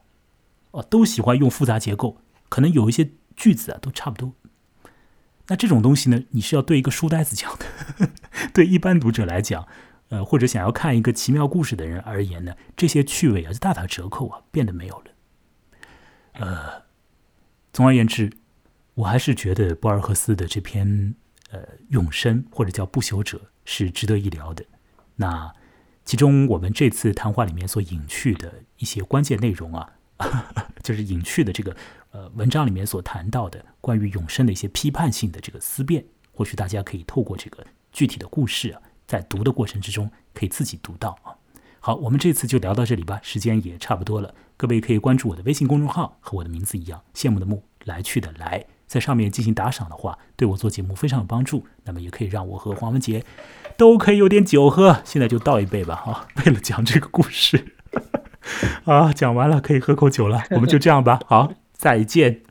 [0.73, 2.17] 哦，都喜欢用复杂结构，
[2.49, 4.33] 可能有一些句子啊都差不多。
[5.47, 8.09] 那这种东西呢，你是要对一个书呆子讲的，
[8.53, 9.67] 对一般读者来讲。
[10.09, 15.11] 呃，或者想要看一个奇妙故事的人而言呢，这些趣味啊就大打折扣啊，变得没有了。
[16.33, 16.83] 呃，
[17.71, 18.31] 总而言之，
[18.93, 21.15] 我还是觉得博尔赫斯的这篇
[21.49, 21.59] 呃
[21.89, 24.63] 《永生》或者叫《不朽者》是值得一聊的。
[25.15, 25.51] 那
[26.05, 29.93] 其中我们这次谈话里面所隐去的一些关键内容啊，
[30.83, 31.75] 就是隐去的这个
[32.11, 38.81] 呃文章里面所谈到的关于永生的一些批判性的这个思辨，或许大家可以透过这个具体的故事啊。
[39.05, 41.35] 在读的过程之中，可以自己读到啊。
[41.79, 44.33] 好，我们这次就聊到这里吧，时间也差不多了。
[44.55, 51.67] 各位可以关注我的微信公众号，和我的名字一样，羡慕的慕，来去的来，在上面进行打赏的话，对我做节目非常有帮助。
[51.83, 53.25] 那么也可以让我和黄文杰
[53.77, 56.27] 都可以有点酒喝，现在就倒一杯吧啊！
[56.45, 57.75] 为了讲这个故事
[58.85, 61.19] 啊，讲完了可以喝口酒了， 我们就这样吧。
[61.25, 62.41] 好，再见。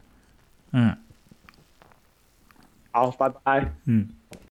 [0.73, 0.97] 嗯，
[2.91, 3.73] 好，拜拜。
[3.85, 4.09] 嗯。